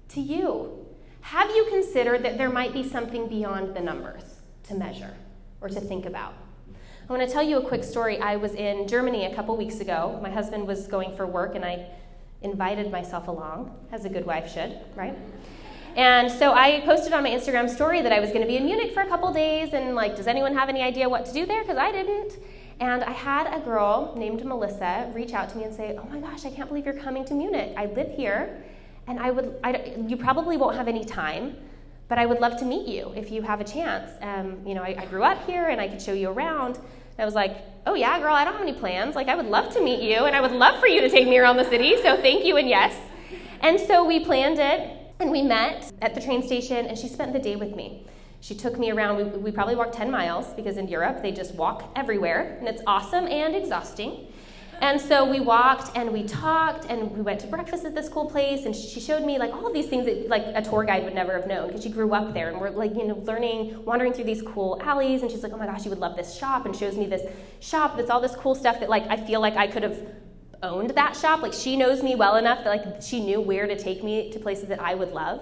[0.09, 0.77] to you?
[1.21, 5.15] have you considered that there might be something beyond the numbers to measure
[5.59, 6.35] or to think about?
[6.69, 8.19] I want to tell you a quick story.
[8.19, 10.19] I was in Germany a couple weeks ago.
[10.21, 11.87] My husband was going for work, and I
[12.43, 15.17] invited myself along, as a good wife should, right?
[15.95, 18.65] And so I posted on my Instagram story that I was going to be in
[18.65, 21.45] Munich for a couple days, and like, does anyone have any idea what to do
[21.45, 21.61] there?
[21.61, 22.37] Because I didn't.
[22.79, 26.19] And I had a girl named Melissa reach out to me and say, "Oh my
[26.19, 27.73] gosh, I can't believe you're coming to Munich.
[27.77, 28.63] I live here,
[29.05, 29.55] and I would.
[29.63, 31.57] I, you probably won't have any time,
[32.07, 34.09] but I would love to meet you if you have a chance.
[34.21, 37.19] Um, you know, I, I grew up here, and I could show you around." And
[37.19, 39.13] I was like, "Oh yeah, girl, I don't have any plans.
[39.13, 41.27] Like, I would love to meet you, and I would love for you to take
[41.27, 42.01] me around the city.
[42.01, 42.95] So thank you and yes."
[43.59, 47.31] And so we planned it and we met at the train station, and she spent
[47.31, 48.05] the day with me.
[48.41, 49.17] She took me around.
[49.17, 52.81] We, we probably walked 10 miles because in Europe they just walk everywhere, and it's
[52.87, 54.27] awesome and exhausting.
[54.81, 58.27] And so we walked and we talked and we went to breakfast at this cool
[58.27, 61.03] place and she showed me like all of these things that like a tour guide
[61.03, 63.85] would never have known because she grew up there and we're like you know learning
[63.85, 66.35] wandering through these cool alleys and she's like oh my gosh you would love this
[66.35, 69.39] shop and shows me this shop that's all this cool stuff that like I feel
[69.39, 69.99] like I could have
[70.63, 71.41] owned that shop.
[71.41, 74.39] Like she knows me well enough that like she knew where to take me to
[74.39, 75.41] places that I would love.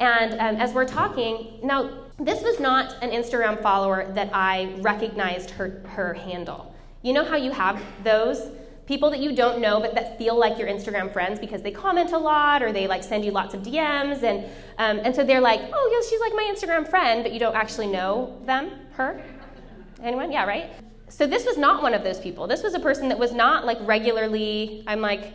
[0.00, 5.50] And um, as we're talking, now this was not an Instagram follower that I recognized
[5.50, 6.74] her her handle.
[7.02, 8.50] You know how you have those
[8.86, 12.12] people that you don't know but that feel like your Instagram friends because they comment
[12.12, 14.44] a lot or they like send you lots of DMs and
[14.78, 17.54] um, and so they're like, oh yeah, she's like my Instagram friend, but you don't
[17.54, 19.22] actually know them, her.
[20.02, 20.32] Anyone?
[20.32, 20.70] Yeah, right.
[21.14, 22.48] So this was not one of those people.
[22.48, 25.32] This was a person that was not like regularly, I'm like,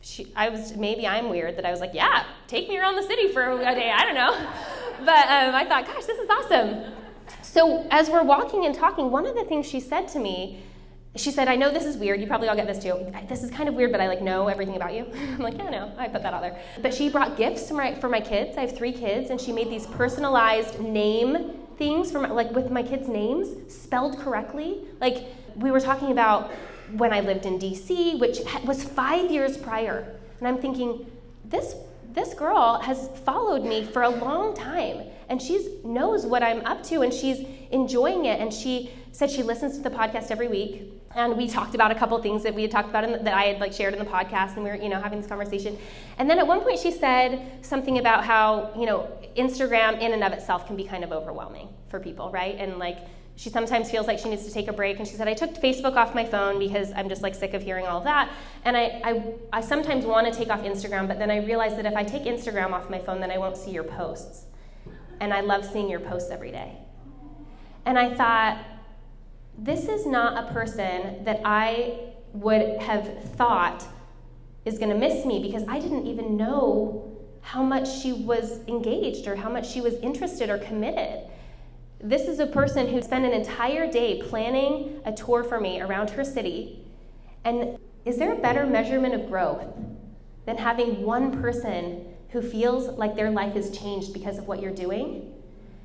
[0.00, 3.02] she, I was, maybe I'm weird that I was like, yeah, take me around the
[3.02, 4.50] city for a day, I don't know.
[5.00, 6.92] But um, I thought, gosh, this is awesome.
[7.40, 10.62] So as we're walking and talking, one of the things she said to me,
[11.16, 12.20] she said, I know this is weird.
[12.20, 13.10] You probably all get this too.
[13.26, 15.06] This is kind of weird, but I like know everything about you.
[15.14, 16.60] I'm like, yeah, no, I put that out there.
[16.82, 18.58] But she brought gifts for my, for my kids.
[18.58, 22.82] I have three kids, and she made these personalized name things from like with my
[22.82, 24.82] kids' names spelled correctly.
[25.00, 25.24] Like
[25.56, 26.50] we were talking about
[26.92, 31.10] when I lived in DC, which was five years prior, and I'm thinking
[31.46, 31.74] this
[32.12, 36.82] this girl has followed me for a long time and she knows what i'm up
[36.82, 38.40] to and she's enjoying it.
[38.40, 41.94] And she said she listens to the podcast every week and we talked about a
[41.94, 44.04] couple things that we had talked about the, that i had like shared in the
[44.04, 45.76] podcast and we were you know having this conversation.
[46.18, 50.22] And then at one point she said something about how you know instagram in and
[50.22, 52.56] of itself can be kind of overwhelming for people right?
[52.58, 52.98] And like
[53.36, 54.98] she sometimes feels like she needs to take a break.
[54.98, 57.62] And she said i took facebook off my phone because i'm just like sick of
[57.62, 58.30] hearing all of that.
[58.64, 61.86] And i, I, I sometimes want to take off instagram but then i realize that
[61.86, 64.44] if i take instagram off my phone then i won't see your posts.
[65.18, 66.76] And i love seeing your posts every day.
[67.84, 68.64] And i thought
[69.62, 71.98] this is not a person that i
[72.32, 73.86] would have thought
[74.64, 77.06] is going to miss me because i didn't even know
[77.42, 81.22] how much she was engaged or how much she was interested or committed
[82.02, 86.08] this is a person who spent an entire day planning a tour for me around
[86.10, 86.82] her city.
[87.44, 89.66] And is there a better measurement of growth
[90.46, 94.72] than having one person who feels like their life is changed because of what you're
[94.72, 95.34] doing?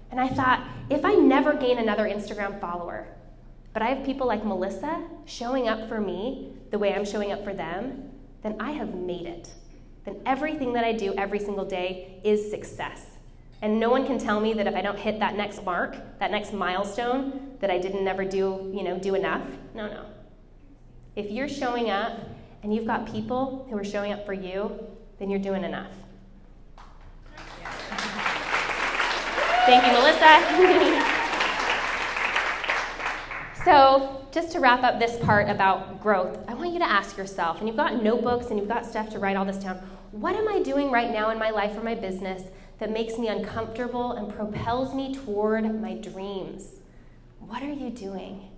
[0.09, 3.07] And I thought, if I never gain another Instagram follower,
[3.75, 7.43] but I have people like Melissa showing up for me the way I'm showing up
[7.43, 8.09] for them,
[8.41, 9.49] then I have made it.
[10.05, 13.17] Then everything that I do every single day is success.
[13.61, 16.31] And no one can tell me that if I don't hit that next mark, that
[16.31, 19.45] next milestone, that I didn't never do, you know, do enough.
[19.73, 20.05] No, no.
[21.17, 22.17] If you're showing up
[22.63, 24.71] and you've got people who are showing up for you,
[25.19, 25.91] then you're doing enough.
[29.65, 31.11] Thank you, Melissa.
[33.65, 37.57] so, just to wrap up this part about growth, I want you to ask yourself,
[37.59, 39.77] and you've got notebooks and you've got stuff to write all this down,
[40.11, 42.43] what am I doing right now in my life or my business
[42.79, 46.75] that makes me uncomfortable and propels me toward my dreams?
[47.39, 48.49] What are you doing?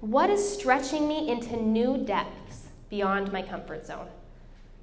[0.00, 4.08] What is stretching me into new depths beyond my comfort zone?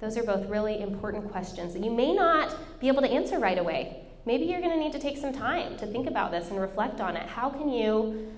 [0.00, 3.58] Those are both really important questions that you may not be able to answer right
[3.58, 4.02] away.
[4.26, 7.00] Maybe you're going to need to take some time to think about this and reflect
[7.00, 7.28] on it.
[7.28, 8.32] How can you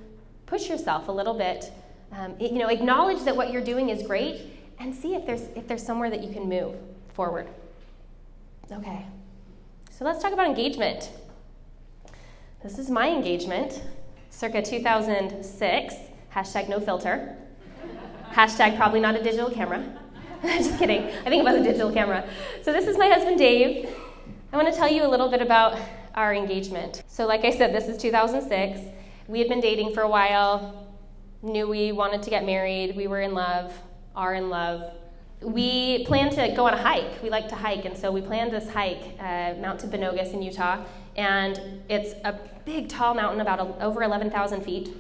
[0.47, 1.73] push yourself a little bit?
[2.13, 4.43] Um, you know, acknowledge that what you're doing is great,
[4.79, 6.77] and see if there's if there's somewhere that you can move
[7.13, 7.49] forward.
[8.71, 9.05] Okay.
[9.91, 11.11] So let's talk about engagement.
[12.63, 13.83] This is my engagement,
[14.31, 15.95] circa 2006,
[16.35, 17.37] hashtag no filter,
[18.33, 19.85] hashtag probably not a digital camera.
[20.43, 22.29] Just kidding, I think it was a digital camera.
[22.63, 23.89] So this is my husband Dave.
[24.53, 25.79] I want to tell you a little bit about
[26.15, 27.03] our engagement.
[27.07, 28.81] So, like I said, this is 2006.
[29.27, 30.87] We had been dating for a while,
[31.41, 33.73] knew we wanted to get married, we were in love,
[34.15, 34.93] are in love.
[35.41, 37.23] we planned to go on a hike.
[37.23, 40.85] We like to hike, and so we planned this hike, uh, Mount Timpanogos in Utah,
[41.17, 44.91] and it's a big, tall mountain, about a, over 11,000 feet.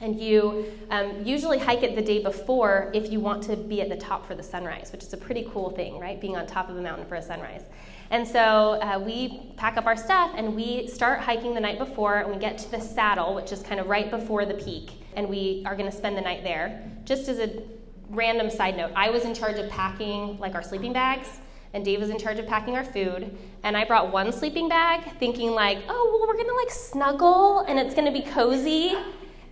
[0.00, 3.90] And you um, usually hike it the day before if you want to be at
[3.90, 6.18] the top for the sunrise, which is a pretty cool thing, right?
[6.18, 7.64] Being on top of a mountain for a sunrise.
[8.10, 12.18] And so uh, we pack up our stuff and we start hiking the night before,
[12.18, 15.28] and we get to the saddle, which is kind of right before the peak, and
[15.28, 16.82] we are going to spend the night there.
[17.04, 17.62] Just as a
[18.08, 21.28] random side note, I was in charge of packing like our sleeping bags,
[21.72, 23.36] and Dave was in charge of packing our food.
[23.62, 27.78] And I brought one sleeping bag, thinking like, oh well, we're gonna like snuggle and
[27.78, 28.96] it's gonna be cozy.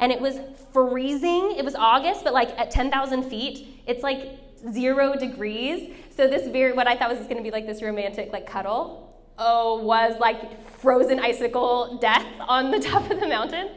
[0.00, 0.40] And it was
[0.72, 1.54] freezing.
[1.56, 4.38] It was August, but like at 10,000 feet, it's like
[4.72, 5.94] zero degrees.
[6.18, 9.80] So this very what I thought was gonna be like this romantic like cuddle, oh,
[9.84, 13.68] was like frozen icicle death on the top of the mountain.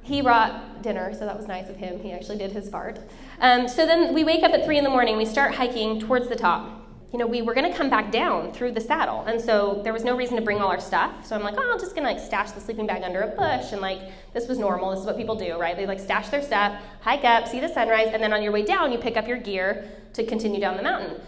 [0.00, 2.00] He brought dinner, so that was nice of him.
[2.00, 2.98] He actually did his part.
[3.40, 5.18] Um, so then we wake up at three in the morning.
[5.18, 6.85] We start hiking towards the top.
[7.16, 9.94] You know, we were going to come back down through the saddle, and so there
[9.94, 11.24] was no reason to bring all our stuff.
[11.24, 13.28] So I'm like, oh, I'm just going to like stash the sleeping bag under a
[13.28, 14.00] bush, and like
[14.34, 14.90] this was normal.
[14.90, 15.74] This is what people do, right?
[15.74, 18.66] They like stash their stuff, hike up, see the sunrise, and then on your way
[18.66, 21.18] down, you pick up your gear to continue down the mountain.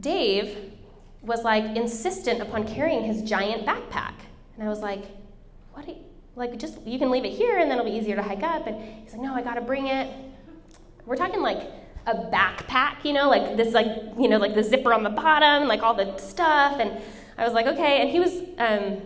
[0.00, 0.72] Dave
[1.22, 4.14] was like insistent upon carrying his giant backpack,
[4.56, 5.04] and I was like,
[5.74, 5.86] what?
[5.86, 5.94] You,
[6.34, 8.66] like just you can leave it here, and then it'll be easier to hike up.
[8.66, 10.12] And he's like, no, I got to bring it.
[11.06, 11.70] We're talking like
[12.06, 13.86] a backpack, you know, like this, like,
[14.18, 16.78] you know, like the zipper on the bottom, like all the stuff.
[16.78, 17.00] And
[17.38, 18.00] I was like, okay.
[18.02, 19.02] And he was, um,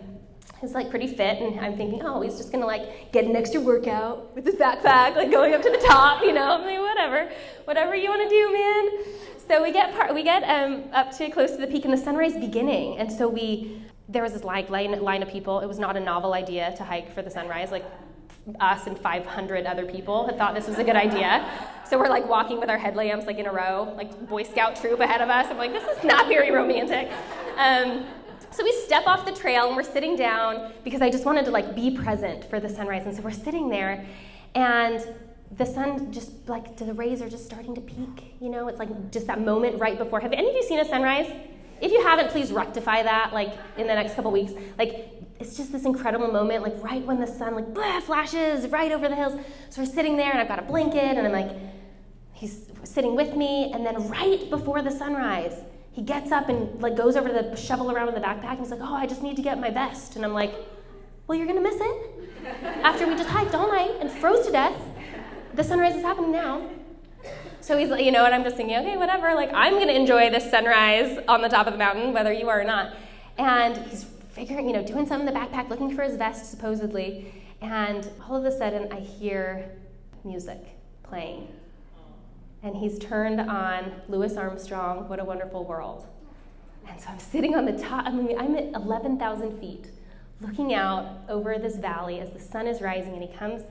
[0.59, 1.41] he's like pretty fit.
[1.41, 5.15] And I'm thinking, oh, he's just gonna like get an extra workout with his backpack,
[5.15, 7.31] like going up to the top, you know, I mean, whatever,
[7.65, 8.89] whatever you wanna do, man.
[9.47, 11.97] So we get part, we get um, up to close to the peak and the
[11.97, 12.97] sunrise beginning.
[12.97, 15.61] And so we, there was this like line, line of people.
[15.61, 17.71] It was not a novel idea to hike for the sunrise.
[17.71, 17.85] Like
[18.59, 21.49] us and 500 other people had thought this was a good idea.
[21.89, 24.99] So we're like walking with our headlamps like in a row, like Boy Scout troop
[24.99, 25.47] ahead of us.
[25.49, 27.11] I'm like, this is not very romantic.
[27.57, 28.05] Um,
[28.51, 31.51] so we step off the trail and we're sitting down because I just wanted to
[31.51, 33.07] like be present for the sunrise.
[33.07, 34.05] And so we're sitting there
[34.53, 35.03] and
[35.57, 39.11] the sun just like the rays are just starting to peak, you know, it's like
[39.11, 40.19] just that moment right before.
[40.19, 41.31] Have any of you seen a sunrise?
[41.81, 44.53] If you haven't, please rectify that like in the next couple weeks.
[44.77, 45.09] Like
[45.39, 49.07] it's just this incredible moment, like right when the sun like blah, flashes right over
[49.09, 49.39] the hills.
[49.69, 51.49] So we're sitting there, and I've got a blanket, and I'm like,
[52.39, 55.61] he's sitting with me, and then right before the sunrise,
[55.91, 58.59] he gets up and like goes over to the shovel around in the backpack, and
[58.59, 60.53] he's like, oh, I just need to get my vest, and I'm like,
[61.27, 61.95] well, you're gonna miss it.
[62.83, 64.79] After we just hiked all night and froze to death,
[65.53, 66.69] the sunrise is happening now.
[67.59, 69.35] So he's, like, you know, and I'm just thinking, okay, whatever.
[69.35, 72.61] Like I'm gonna enjoy this sunrise on the top of the mountain, whether you are
[72.61, 72.95] or not.
[73.37, 77.33] And he's figuring, you know, doing something in the backpack, looking for his vest, supposedly.
[77.61, 79.69] And all of a sudden, I hear
[80.23, 80.61] music
[81.03, 81.49] playing.
[82.63, 86.05] And he's turned on Louis Armstrong, What a Wonderful World.
[86.89, 89.87] And so I'm sitting on the top, I mean, I'm at 11,000 feet,
[90.41, 93.63] looking out over this valley as the sun is rising, and he comes.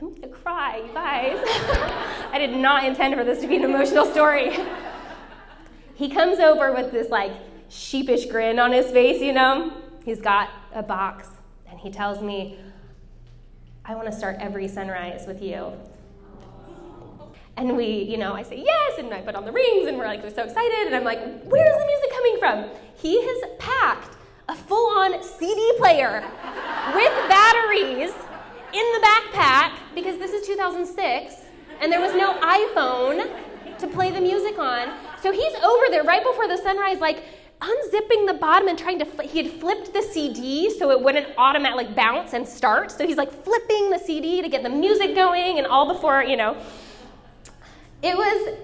[0.00, 1.38] I'm gonna cry, you guys.
[2.32, 4.56] I did not intend for this to be an emotional story.
[5.94, 7.32] he comes over with this like
[7.68, 9.72] sheepish grin on his face, you know,
[10.06, 11.26] He's got a box,
[11.68, 12.60] and he tells me,
[13.84, 15.72] I want to start every sunrise with you.
[17.56, 20.06] And we, you know, I say yes, and I put on the rings, and we're
[20.06, 20.86] like, we're so excited.
[20.86, 22.64] And I'm like, where's the music coming from?
[22.96, 24.14] He has packed
[24.48, 26.22] a full on CD player
[26.94, 28.12] with batteries
[28.72, 31.34] in the backpack because this is 2006,
[31.80, 33.26] and there was no iPhone
[33.78, 34.88] to play the music on.
[35.22, 37.24] So he's over there right before the sunrise, like,
[37.62, 41.26] unzipping the bottom and trying to, fl- he had flipped the CD so it wouldn't
[41.38, 42.90] automatically bounce and start.
[42.90, 46.36] So he's like flipping the CD to get the music going and all before, you
[46.36, 46.54] know.
[48.02, 48.56] It was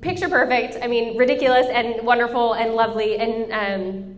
[0.00, 0.82] picture perfect.
[0.82, 4.16] I mean, ridiculous and wonderful and lovely and, um,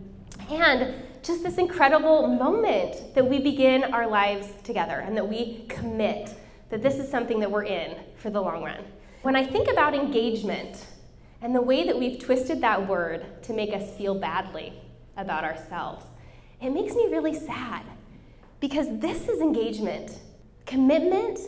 [0.49, 6.33] and just this incredible moment that we begin our lives together and that we commit
[6.69, 8.83] that this is something that we're in for the long run.
[9.21, 10.85] When I think about engagement,
[11.41, 14.73] and the way that we've twisted that word to make us feel badly
[15.17, 16.05] about ourselves,
[16.61, 17.83] it makes me really sad
[18.59, 20.19] because this is engagement,
[20.65, 21.39] commitment,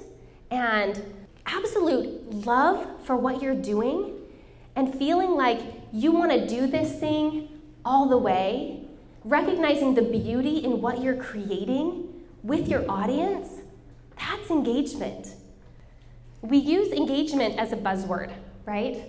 [0.49, 1.03] and
[1.51, 4.13] absolute love for what you're doing,
[4.75, 5.59] and feeling like
[5.91, 7.49] you want to do this thing
[7.83, 8.85] all the way,
[9.23, 12.07] recognizing the beauty in what you're creating
[12.43, 13.49] with your audience.
[14.17, 15.35] That's engagement.
[16.41, 18.31] We use engagement as a buzzword,
[18.65, 19.03] right?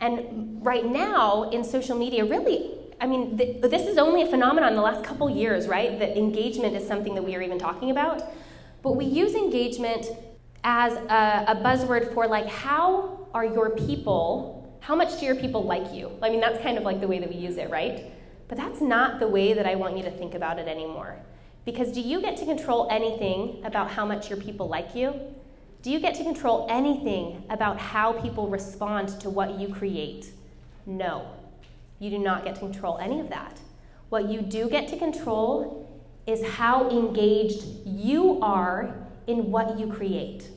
[0.00, 4.70] And right now in social media, really, I mean, th- this is only a phenomenon
[4.70, 5.98] in the last couple years, right?
[5.98, 8.22] That engagement is something that we are even talking about.
[8.82, 10.06] But we use engagement
[10.64, 15.62] as a, a buzzword for like, how are your people, how much do your people
[15.62, 16.10] like you?
[16.22, 18.10] I mean, that's kind of like the way that we use it, right?
[18.48, 21.16] But that's not the way that I want you to think about it anymore.
[21.64, 25.14] Because do you get to control anything about how much your people like you?
[25.82, 30.30] Do you get to control anything about how people respond to what you create?
[30.86, 31.26] No.
[31.98, 33.60] You do not get to control any of that.
[34.08, 35.90] What you do get to control
[36.26, 38.94] is how engaged you are
[39.26, 40.50] in what you create.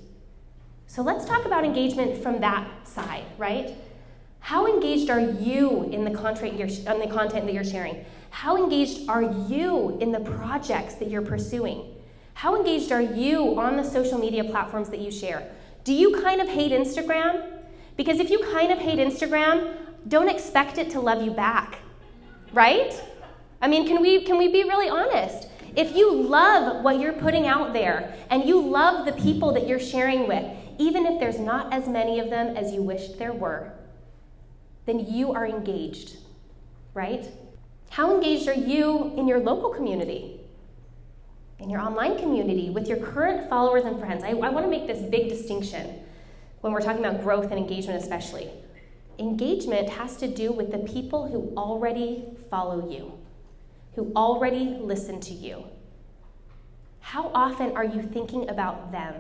[0.88, 3.75] So let's talk about engagement from that side, right?
[4.39, 8.05] How engaged are you in the content the content that you're sharing?
[8.29, 11.93] How engaged are you in the projects that you're pursuing?
[12.33, 15.51] How engaged are you on the social media platforms that you share?
[15.83, 17.45] Do you kind of hate Instagram?
[17.97, 19.75] Because if you kind of hate Instagram,
[20.07, 21.79] don't expect it to love you back.
[22.53, 22.93] Right?
[23.61, 25.49] I mean, can we can we be really honest?
[25.75, 29.79] If you love what you're putting out there and you love the people that you're
[29.79, 30.45] sharing with,
[30.80, 33.73] even if there's not as many of them as you wished there were,
[34.86, 36.17] then you are engaged,
[36.93, 37.25] right?
[37.89, 40.39] How engaged are you in your local community,
[41.59, 44.23] in your online community, with your current followers and friends?
[44.23, 45.99] I, I want to make this big distinction
[46.61, 48.49] when we're talking about growth and engagement, especially.
[49.19, 53.13] Engagement has to do with the people who already follow you,
[53.95, 55.65] who already listen to you.
[56.99, 59.15] How often are you thinking about them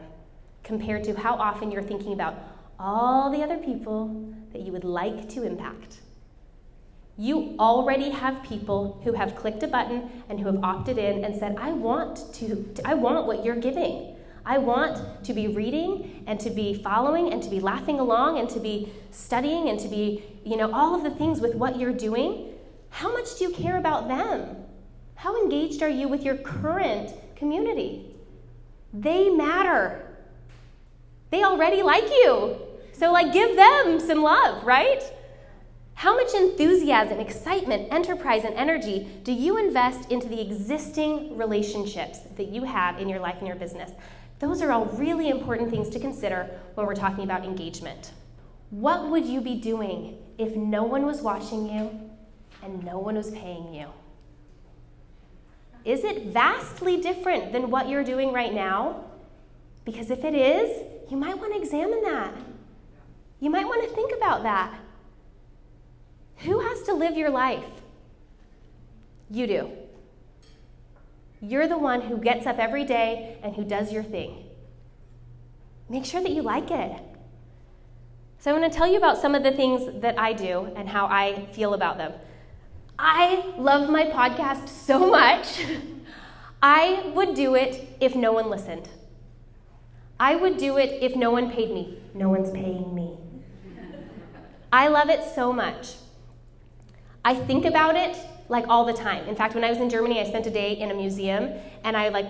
[0.67, 2.35] compared to how often you're thinking about
[2.77, 6.01] all the other people that you would like to impact.
[7.17, 11.35] You already have people who have clicked a button and who have opted in and
[11.35, 14.15] said, I want to, I want what you're giving.
[14.45, 18.49] I want to be reading and to be following and to be laughing along and
[18.51, 21.91] to be studying and to be, you know, all of the things with what you're
[21.91, 22.53] doing.
[22.89, 24.55] How much do you care about them?
[25.15, 28.15] How engaged are you with your current community?
[28.93, 30.06] They matter.
[31.29, 32.57] They already like you.
[32.93, 35.03] So, like, give them some love, right?
[35.93, 42.49] How much enthusiasm, excitement, enterprise, and energy do you invest into the existing relationships that
[42.49, 43.91] you have in your life and your business?
[44.39, 48.11] Those are all really important things to consider when we're talking about engagement.
[48.69, 51.89] What would you be doing if no one was watching you
[52.61, 53.87] and no one was paying you?
[55.83, 59.05] Is it vastly different than what you're doing right now?
[59.87, 62.33] Because if it is, you might want to examine that.
[63.39, 64.77] You might want to think about that.
[66.39, 67.63] Who has to live your life?
[69.31, 69.71] You do.
[71.39, 74.43] You're the one who gets up every day and who does your thing.
[75.87, 77.01] Make sure that you like it.
[78.39, 80.89] So, I want to tell you about some of the things that I do and
[80.89, 82.11] how I feel about them.
[82.99, 85.61] I love my podcast so much.
[86.61, 88.89] I would do it if no one listened.
[90.19, 91.99] I would do it if no one paid me.
[92.13, 93.17] No one's paying me.
[94.71, 95.95] I love it so much.
[97.23, 98.17] I think about it
[98.49, 99.27] like all the time.
[99.27, 101.51] In fact, when I was in Germany, I spent a day in a museum,
[101.83, 102.27] and I like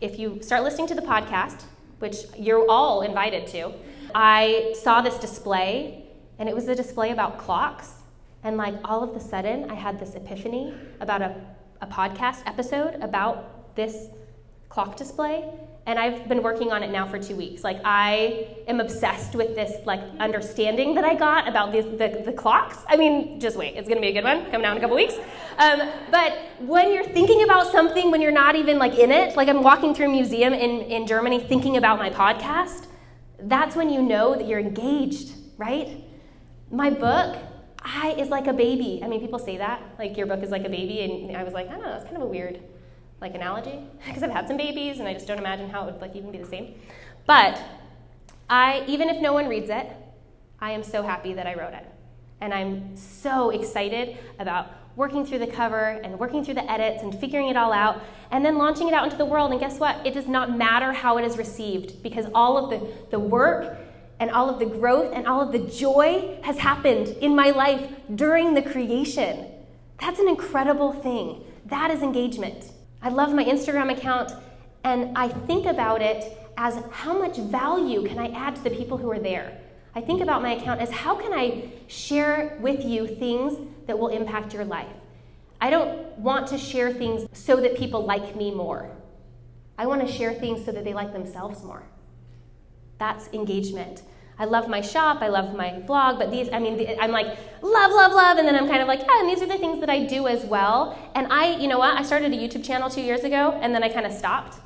[0.00, 1.62] if you start listening to the podcast,
[1.98, 3.72] which you're all invited to,
[4.14, 6.04] I saw this display,
[6.38, 7.94] and it was a display about clocks.
[8.42, 11.34] And like all of a sudden, I had this epiphany about a,
[11.80, 14.08] a podcast episode about this
[14.68, 15.50] clock display
[15.86, 17.62] and I've been working on it now for two weeks.
[17.62, 22.32] Like I am obsessed with this like understanding that I got about the, the, the
[22.32, 22.78] clocks.
[22.88, 24.50] I mean, just wait, it's gonna be a good one.
[24.50, 25.14] Coming out in a couple weeks.
[25.58, 29.48] Um, but when you're thinking about something when you're not even like in it, like
[29.48, 32.86] I'm walking through a museum in, in Germany thinking about my podcast,
[33.40, 36.02] that's when you know that you're engaged, right?
[36.70, 37.36] My book,
[37.84, 39.00] I is like a baby.
[39.04, 41.52] I mean, people say that, like your book is like a baby, and I was
[41.52, 42.60] like, I don't know, it's kind of a weird
[43.24, 46.00] like analogy because I've had some babies and I just don't imagine how it would
[46.00, 46.74] like even be the same.
[47.26, 47.60] But
[48.48, 49.90] I even if no one reads it,
[50.60, 51.86] I am so happy that I wrote it.
[52.40, 54.66] And I'm so excited about
[54.96, 58.44] working through the cover and working through the edits and figuring it all out and
[58.44, 59.50] then launching it out into the world.
[59.50, 60.06] And guess what?
[60.06, 63.78] It does not matter how it is received because all of the, the work
[64.20, 67.90] and all of the growth and all of the joy has happened in my life
[68.14, 69.50] during the creation.
[69.98, 71.42] That's an incredible thing.
[71.66, 72.70] That is engagement.
[73.04, 74.32] I love my Instagram account,
[74.82, 78.96] and I think about it as how much value can I add to the people
[78.96, 79.60] who are there.
[79.94, 84.08] I think about my account as how can I share with you things that will
[84.08, 84.88] impact your life.
[85.60, 88.90] I don't want to share things so that people like me more.
[89.76, 91.82] I want to share things so that they like themselves more.
[92.96, 94.02] That's engagement.
[94.38, 97.26] I love my shop, I love my blog, but these, I mean, I'm like,
[97.62, 99.78] love, love, love, and then I'm kind of like, yeah, and these are the things
[99.80, 100.98] that I do as well.
[101.14, 103.84] And I, you know what, I started a YouTube channel two years ago, and then
[103.84, 104.58] I kind of stopped.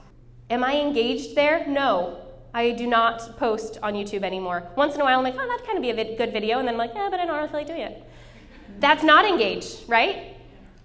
[0.49, 1.67] Am I engaged there?
[1.67, 2.19] No.
[2.55, 4.67] I do not post on YouTube anymore.
[4.75, 6.59] Once in a while, I'm like, oh, that'd kind of be a vid- good video,
[6.59, 8.03] and then I'm like, yeah, but I don't really feel like doing it.
[8.81, 10.35] That's not engaged, right?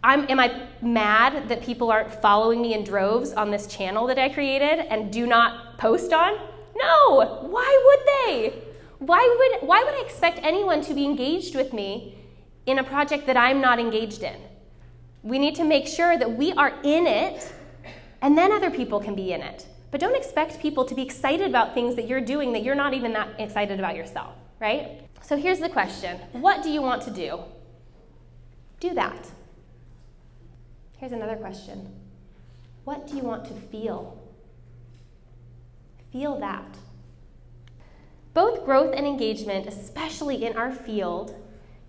[0.03, 4.19] I'm, am I mad that people aren't following me in droves on this channel that
[4.19, 6.34] I created and do not post on?
[6.75, 7.47] No.
[7.49, 8.63] Why would they?
[9.06, 12.18] Why would, why would I expect anyone to be engaged with me
[12.66, 14.38] in a project that I'm not engaged in?
[15.24, 17.54] We need to make sure that we are in it,
[18.22, 19.68] and then other people can be in it.
[19.91, 22.93] But don't expect people to be excited about things that you're doing that you're not
[22.93, 25.01] even that excited about yourself, right?
[25.22, 27.39] So here's the question What do you want to do?
[28.80, 29.30] Do that.
[30.97, 31.93] Here's another question
[32.86, 34.18] What do you want to feel?
[36.14, 36.78] Feel that.
[38.34, 41.36] Both growth and engagement, especially in our field,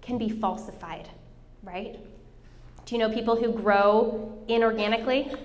[0.03, 1.09] can be falsified,
[1.63, 1.99] right?
[2.85, 5.39] Do you know people who grow inorganically?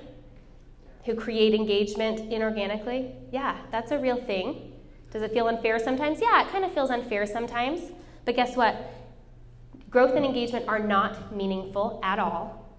[1.05, 3.13] Who create engagement inorganically?
[3.31, 4.73] Yeah, that's a real thing.
[5.11, 6.19] Does it feel unfair sometimes?
[6.21, 7.81] Yeah, it kind of feels unfair sometimes.
[8.25, 8.75] But guess what?
[9.89, 12.77] Growth and engagement are not meaningful at all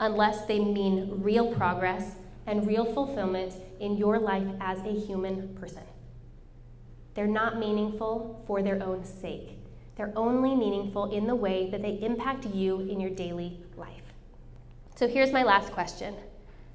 [0.00, 2.16] unless they mean real progress
[2.46, 5.82] and real fulfillment in your life as a human person.
[7.16, 9.58] They're not meaningful for their own sake.
[9.96, 14.02] They're only meaningful in the way that they impact you in your daily life.
[14.96, 16.14] So here's my last question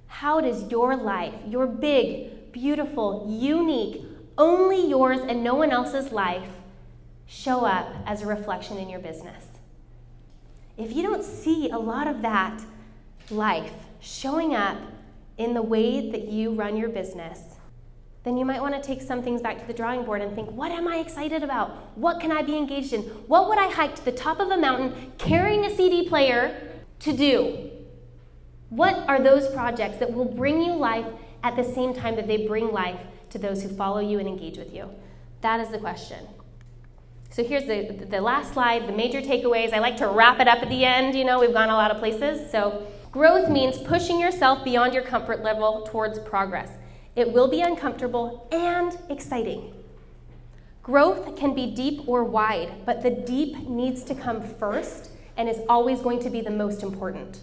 [0.08, 4.04] How does your life, your big, beautiful, unique,
[4.36, 6.50] only yours and no one else's life,
[7.28, 9.46] show up as a reflection in your business?
[10.76, 12.64] If you don't see a lot of that
[13.30, 14.80] life showing up
[15.38, 17.39] in the way that you run your business,
[18.24, 20.51] then you might want to take some things back to the drawing board and think,
[20.51, 21.97] what am I excited about?
[21.97, 23.01] What can I be engaged in?
[23.01, 27.13] What would I hike to the top of a mountain carrying a CD player to
[27.13, 27.72] do?
[28.69, 31.07] What are those projects that will bring you life
[31.43, 32.99] at the same time that they bring life
[33.32, 34.89] to those who follow you and engage with you?
[35.41, 36.28] That is the question.
[37.32, 39.74] So here's the, the last slide, the major takeaways.
[39.74, 41.15] I like to wrap it up at the end.
[41.15, 42.51] You know, we've gone a lot of places.
[42.51, 46.69] So growth means pushing yourself beyond your comfort level towards progress.
[47.16, 49.74] It will be uncomfortable and exciting.
[50.84, 55.59] Growth can be deep or wide, but the deep needs to come first and is
[55.68, 57.41] always going to be the most important.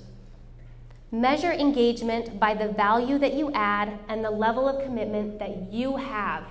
[1.10, 5.96] Measure engagement by the value that you add and the level of commitment that you
[5.96, 6.44] have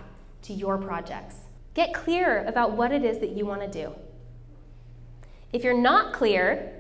[0.44, 1.36] to your projects.
[1.74, 3.94] Get clear about what it is that you want to do.
[5.54, 6.74] If you're not clear,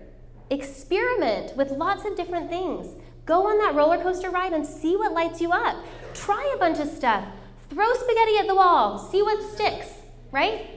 [0.49, 2.87] experiment with lots of different things.
[3.25, 5.83] Go on that roller coaster ride and see what lights you up.
[6.17, 7.23] Try a bunch of stuff.
[7.69, 8.97] Throw spaghetti at the wall.
[8.97, 9.87] See what sticks,
[10.31, 10.67] right?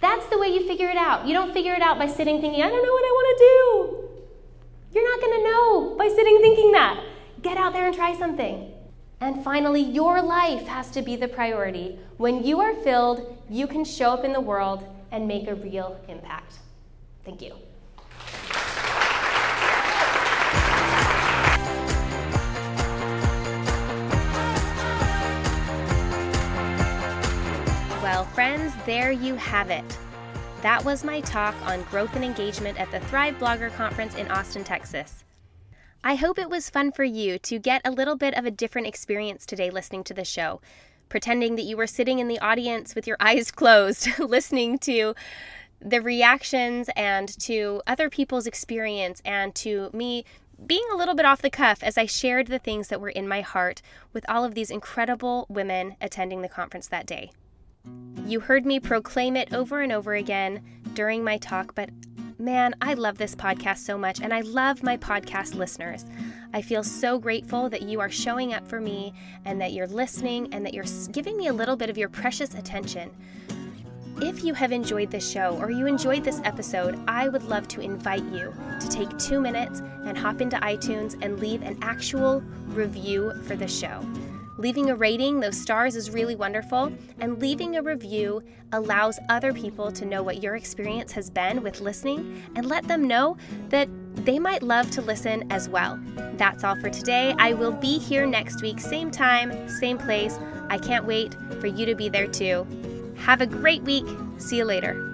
[0.00, 1.26] That's the way you figure it out.
[1.26, 3.44] You don't figure it out by sitting thinking, I don't know what I want to
[3.44, 4.04] do.
[4.94, 7.02] You're not going to know by sitting thinking that.
[7.42, 8.70] Get out there and try something.
[9.20, 11.98] And finally, your life has to be the priority.
[12.18, 15.98] When you are filled, you can show up in the world and make a real
[16.08, 16.58] impact.
[17.24, 17.54] Thank you.
[28.86, 29.98] There you have it.
[30.60, 34.62] That was my talk on growth and engagement at the Thrive Blogger Conference in Austin,
[34.62, 35.24] Texas.
[36.02, 38.86] I hope it was fun for you to get a little bit of a different
[38.86, 40.60] experience today listening to the show,
[41.08, 45.14] pretending that you were sitting in the audience with your eyes closed, listening to
[45.80, 50.26] the reactions and to other people's experience and to me
[50.66, 53.26] being a little bit off the cuff as I shared the things that were in
[53.26, 53.80] my heart
[54.12, 57.32] with all of these incredible women attending the conference that day.
[58.26, 60.62] You heard me proclaim it over and over again
[60.94, 61.90] during my talk, but
[62.38, 66.06] man, I love this podcast so much, and I love my podcast listeners.
[66.54, 69.12] I feel so grateful that you are showing up for me
[69.44, 72.54] and that you're listening and that you're giving me a little bit of your precious
[72.54, 73.10] attention.
[74.22, 77.82] If you have enjoyed this show or you enjoyed this episode, I would love to
[77.82, 83.34] invite you to take two minutes and hop into iTunes and leave an actual review
[83.42, 84.00] for the show.
[84.56, 88.42] Leaving a rating, those stars, is really wonderful, and leaving a review
[88.72, 93.08] allows other people to know what your experience has been with listening and let them
[93.08, 93.36] know
[93.68, 93.88] that
[94.24, 95.98] they might love to listen as well.
[96.36, 97.34] That's all for today.
[97.38, 100.38] I will be here next week, same time, same place.
[100.68, 102.66] I can't wait for you to be there too.
[103.16, 104.06] Have a great week.
[104.38, 105.13] See you later.